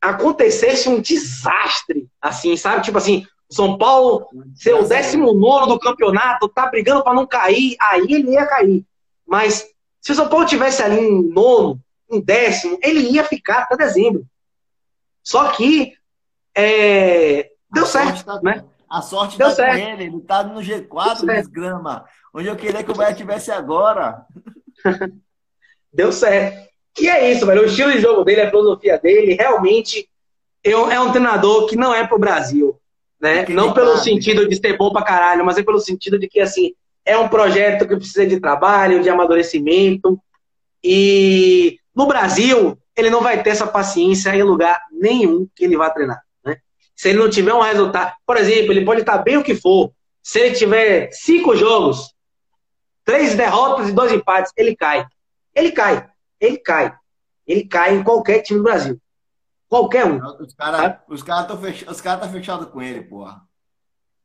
[0.00, 2.82] acontecesse um desastre, assim, sabe?
[2.82, 8.06] Tipo assim, São Paulo ser o 19 do campeonato, tá brigando para não cair, aí
[8.08, 8.84] ele ia cair.
[9.26, 9.66] Mas
[10.00, 11.80] se o São Paulo tivesse ali em nono,
[12.10, 14.24] em décimo, ele ia ficar até dezembro.
[15.22, 15.94] Só que
[16.54, 18.64] é, deu a certo, tá, né?
[18.88, 19.72] A sorte deu tá certo.
[19.72, 24.24] com ele, ele tá no G4 desgrama, onde eu queria que o Bahia tivesse agora.
[25.92, 26.66] deu certo.
[26.98, 27.62] E é isso, velho.
[27.62, 30.08] O estilo de jogo dele, a filosofia dele, realmente
[30.64, 32.80] é um treinador que não é pro Brasil.
[33.20, 33.46] Né?
[33.48, 36.74] Não pelo sentido de ser bom pra caralho, mas é pelo sentido de que, assim,
[37.04, 40.18] é um projeto que precisa de trabalho, de amadurecimento.
[40.82, 45.90] E no Brasil, ele não vai ter essa paciência em lugar nenhum que ele vá
[45.90, 46.25] treinar.
[46.96, 49.92] Se ele não tiver um resultado, por exemplo, ele pode estar bem o que for.
[50.22, 52.14] Se ele tiver cinco jogos,
[53.04, 55.06] três derrotas e dois empates, ele cai.
[55.54, 56.08] Ele cai.
[56.40, 56.94] Ele cai.
[57.46, 58.98] Ele cai em qualquer time do Brasil.
[59.68, 60.20] Qualquer um.
[60.40, 63.42] Os caras os cara estão fechados tá fechado com ele, porra.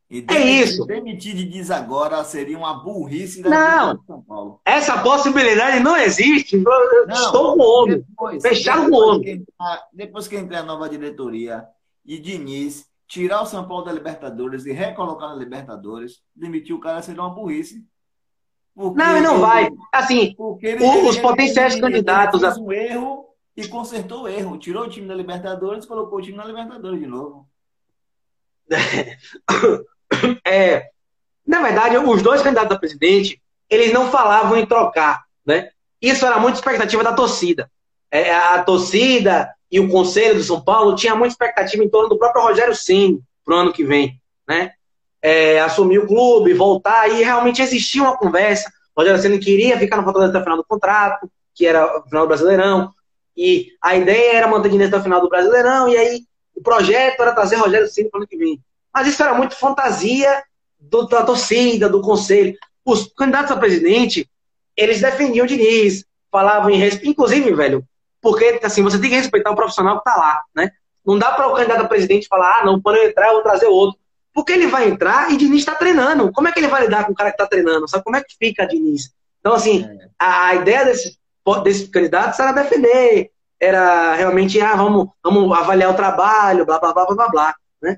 [0.10, 0.86] E é isso.
[0.86, 4.62] Demitir de diz agora seria uma burrice da não, São Paulo.
[4.66, 6.56] Essa possibilidade não existe.
[6.56, 8.06] Eu não, estou com o homem.
[8.42, 9.46] Fechado com o homem.
[9.94, 11.66] Depois que entrar a nova diretoria
[12.06, 17.02] e Diniz tirar o São Paulo da Libertadores e recolocar na Libertadores, demitir o cara
[17.02, 17.86] seria uma burrice.
[18.74, 19.70] Porque não, ele não vai.
[19.92, 22.42] Assim, ele, os ele, potenciais ele, candidatos.
[22.42, 23.26] Ele fez um erro
[23.56, 24.58] e consertou o erro.
[24.58, 27.48] Tirou o time da Libertadores e colocou o time na Libertadores de novo.
[30.46, 30.90] É,
[31.48, 35.70] na verdade, os dois candidatos a presidente, eles não falavam em trocar, né?
[36.02, 37.72] Isso era muita expectativa da torcida.
[38.12, 42.18] É, a torcida e o Conselho do São Paulo tinha muita expectativa em torno do
[42.18, 44.74] próprio Rogério Ceni para o ano que vem, né?
[45.22, 48.70] É, assumir o clube, voltar, e realmente existia uma conversa.
[48.94, 52.04] O Rogério Ceni queria ficar no Fortaleza até o final do contrato, que era o
[52.04, 52.92] final do Brasileirão.
[53.38, 56.24] E a ideia era manter Diniz até o final do Brasileirão, e aí
[56.54, 58.60] o projeto era trazer Rogério Ceni para o ano que vem.
[58.94, 60.44] Mas isso era muito fantasia
[60.78, 62.58] do, da torcida, do conselho.
[62.84, 64.30] os candidatos a presidente,
[64.76, 67.86] eles defendiam o Diniz, falavam em respeito, inclusive, velho,
[68.22, 70.72] porque assim, você tem que respeitar o profissional que tá lá, né?
[71.06, 73.44] Não dá para o candidato a presidente falar, ah, não, quando eu entrar, eu vou
[73.44, 74.00] trazer outro.
[74.34, 76.32] Porque ele vai entrar e Diniz está treinando.
[76.32, 77.90] Como é que ele vai lidar com o cara que está treinando?
[77.90, 79.12] Sabe como é que fica Diniz?
[79.40, 80.08] Então, assim, é.
[80.18, 81.18] a, a, ideia desses,
[81.64, 87.06] desses candidatos era defender, era realmente, ah, vamos, vamos avaliar o trabalho, blá, blá, blá,
[87.06, 87.98] blá, blá, blá né?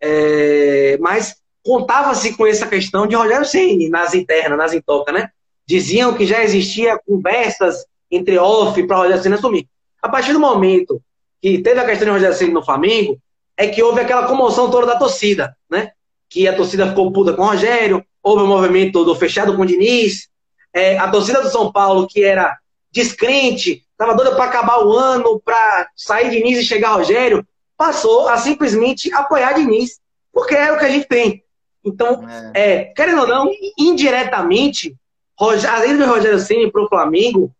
[0.00, 5.30] É, mas contava-se com essa questão de Rogério Ceni nas internas, nas intocas, né?
[5.66, 9.68] Diziam que já existia conversas entre off para Rogério Ceni assumir.
[10.02, 11.02] A partir do momento
[11.40, 13.18] que teve a questão de Rogério Ceni no Flamengo,
[13.56, 15.92] é que houve aquela comoção toda da torcida, né?
[16.28, 19.62] Que a torcida ficou puta com o Rogério, houve o um movimento do fechado com
[19.62, 20.28] o Diniz,
[20.72, 22.56] é, a torcida do São Paulo, que era
[22.92, 27.46] descrente, estava doida para acabar o ano, para sair Diniz e chegar Rogério,
[27.76, 29.98] passou a simplesmente apoiar Diniz,
[30.32, 31.42] porque é o que a gente tem.
[31.84, 32.80] Então, é.
[32.80, 34.94] é querendo ou não, indiretamente,
[35.40, 37.50] a ida do Rogério Ceni para o Flamengo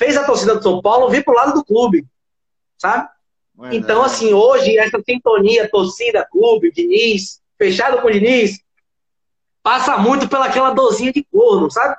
[0.00, 2.06] fez a torcida do São Paulo vir para o lado do clube,
[2.78, 3.06] sabe?
[3.70, 8.58] Então, assim, hoje, essa sintonia, torcida, clube, Diniz, fechado com o Diniz,
[9.62, 11.94] passa muito pelaquela dozinha de corno, sabe?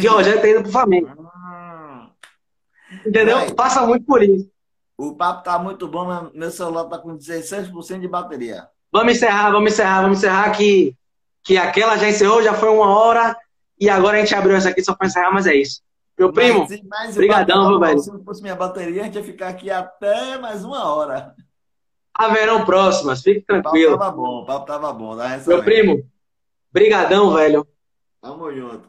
[0.00, 1.08] Que o Rogério tá indo pro Flamengo.
[3.04, 3.52] Entendeu?
[3.56, 4.48] Passa muito por isso.
[4.96, 8.68] O papo tá muito bom, meu celular tá com 16% de bateria.
[8.92, 10.94] Vamos encerrar, vamos encerrar, vamos encerrar que,
[11.42, 13.36] que aquela já encerrou, já foi uma hora,
[13.80, 15.82] e agora a gente abriu essa aqui só para encerrar, mas é isso.
[16.18, 16.66] Meu primo,
[17.14, 17.98] brigadão, viu, velho?
[17.98, 21.34] Se não fosse minha bateria, a gente ia ficar aqui até mais uma hora.
[22.14, 23.96] Haverão próximas, fique tranquilo.
[23.96, 25.16] O papo tava bom, o papo tava bom.
[25.46, 26.08] Meu primo,
[26.72, 27.66] brigadão, velho.
[28.20, 28.88] Tamo junto.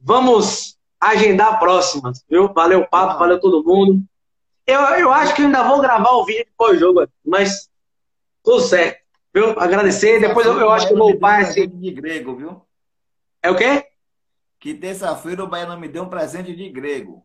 [0.00, 2.52] Vamos agendar próximas, viu?
[2.52, 4.00] Valeu o papo, valeu todo mundo.
[4.66, 7.68] Eu, eu acho que ainda vou gravar o vídeo pós-jogo, mas
[8.42, 9.02] tudo certo.
[9.34, 9.58] Viu?
[9.58, 10.20] Agradecer.
[10.20, 11.66] Depois eu, eu acho que eu vou upar esse.
[11.66, 12.62] De grego, viu?
[13.42, 13.84] É o quê?
[14.64, 17.22] Que terça-feira o Baiano me deu um presente de grego.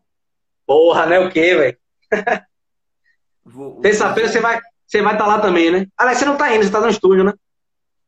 [0.66, 1.78] Porra, não é o quê, velho?
[3.80, 5.86] Terça-feira você vai você vai estar tá lá também, né?
[5.96, 7.32] Aliás, você não tá indo, você tá no estúdio, né?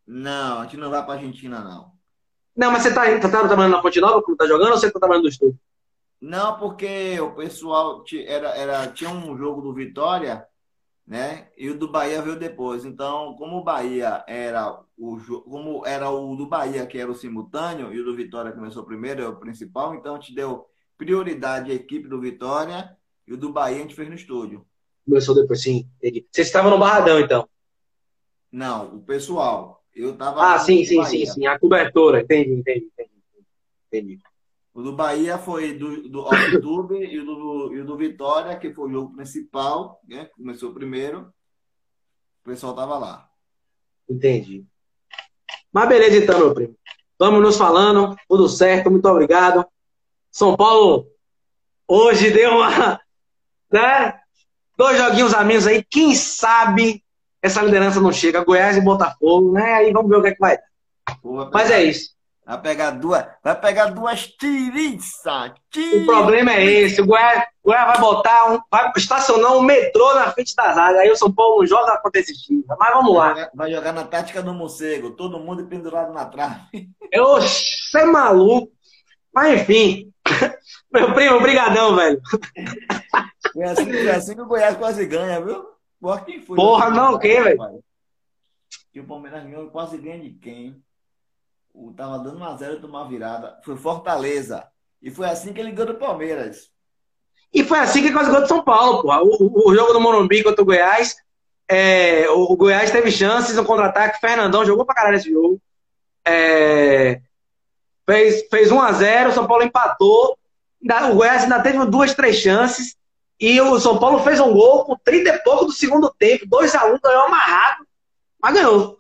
[0.07, 1.93] Não, a gente não vai pra Argentina, não.
[2.55, 4.91] Não, mas você tá, tá, tá trabalhando na Fonte Nova quando tá jogando ou você
[4.91, 5.59] tá trabalhando no estúdio?
[6.21, 10.47] Não, porque o pessoal era, era, tinha um jogo do Vitória
[11.07, 11.49] né?
[11.57, 12.85] E o do Bahia veio depois.
[12.85, 17.93] Então, como o Bahia era o como era o do Bahia que era o simultâneo
[17.93, 20.67] e o do Vitória começou primeiro, é o principal, então a gente deu
[20.97, 22.97] prioridade à equipe do Vitória
[23.27, 24.65] e o do Bahia a gente fez no estúdio.
[25.05, 25.89] Começou depois, sim.
[25.97, 26.25] Entendi.
[26.31, 27.49] Você estava no Barradão, então?
[28.53, 29.83] Não, o pessoal.
[29.93, 31.47] Eu tava Ah, sim, sim, sim, sim.
[31.47, 32.21] A cobertura.
[32.21, 33.11] Entendi, entendi, entendi.
[33.89, 34.23] entendi.
[34.73, 38.73] O do Bahia foi do, do Off-Tube e, o do, e o do Vitória, que
[38.73, 40.27] foi o jogo principal, né?
[40.37, 41.33] Começou primeiro.
[42.43, 43.29] O pessoal tava lá.
[44.09, 44.65] Entendi.
[45.73, 46.77] Mas beleza então, meu primo.
[47.19, 48.17] Vamos nos falando.
[48.29, 49.65] Tudo certo, muito obrigado.
[50.31, 51.07] São Paulo
[51.87, 53.01] hoje deu uma.
[53.73, 54.21] Né?
[54.77, 55.83] Dois joguinhos a menos aí.
[55.83, 57.03] Quem sabe
[57.41, 58.45] essa liderança não chega.
[58.45, 59.73] Goiás e Botafogo, né?
[59.73, 61.51] Aí vamos ver o que é que vai dar.
[61.51, 62.11] Mas é isso.
[62.45, 65.53] Vai pegar duas, vai pegar duas tiriças.
[66.03, 67.01] O problema é esse.
[67.01, 70.99] O Goiás, o Goiás vai botar um, vai estacionar um metrô na frente da zaga.
[70.99, 72.65] Aí o São Paulo não joga contra esse time.
[72.67, 73.27] Mas vamos lá.
[73.27, 75.13] Vai jogar, vai jogar na tática do morcego.
[75.13, 76.91] Todo mundo pendurado na trave.
[77.15, 78.73] Você é maluco.
[79.33, 80.13] Mas enfim.
[80.93, 82.21] Meu primo, brigadão, velho.
[83.57, 85.65] É assim, é assim que o Goiás quase ganha, viu?
[86.01, 86.57] Porra, quem foi?
[86.57, 87.83] Porra, não, quê, velho?
[88.93, 90.83] E o Palmeiras ganhou quase ganha de quem?
[91.75, 93.59] O, tava dando uma zero de uma virada.
[93.65, 94.67] Foi Fortaleza.
[95.01, 96.71] E foi assim que ele ganhou do Palmeiras.
[97.53, 99.13] E foi assim que quase ganhou do São Paulo, pô.
[99.15, 101.17] O, o, jogo do Morumbi contra o Goiás.
[101.69, 104.21] É, o, Goiás teve chances no contra-ataque.
[104.21, 105.61] Fernandão jogou pra caralho esse jogo.
[106.25, 107.21] É,
[108.07, 110.39] fez, fez 1x0, o São Paulo empatou.
[111.11, 112.97] O Goiás ainda teve duas, três chances.
[113.41, 116.47] E o São Paulo fez um gol com 30 e pouco do segundo tempo.
[116.47, 117.87] 2x1, ganhou amarrado.
[118.41, 118.97] Mas ganhou.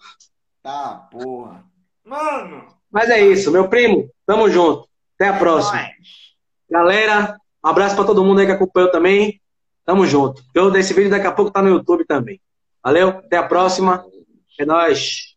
[0.62, 1.71] Tá, porra.
[2.04, 2.66] Mano!
[2.90, 4.10] Mas é isso, meu primo.
[4.26, 4.88] Tamo junto.
[5.14, 5.88] Até a próxima.
[6.70, 9.40] Galera, abraço para todo mundo aí que acompanhou também.
[9.84, 10.42] Tamo junto.
[10.54, 12.40] Eu desse vídeo daqui a pouco tá no YouTube também.
[12.82, 14.04] Valeu, até a próxima.
[14.58, 15.31] É nóis.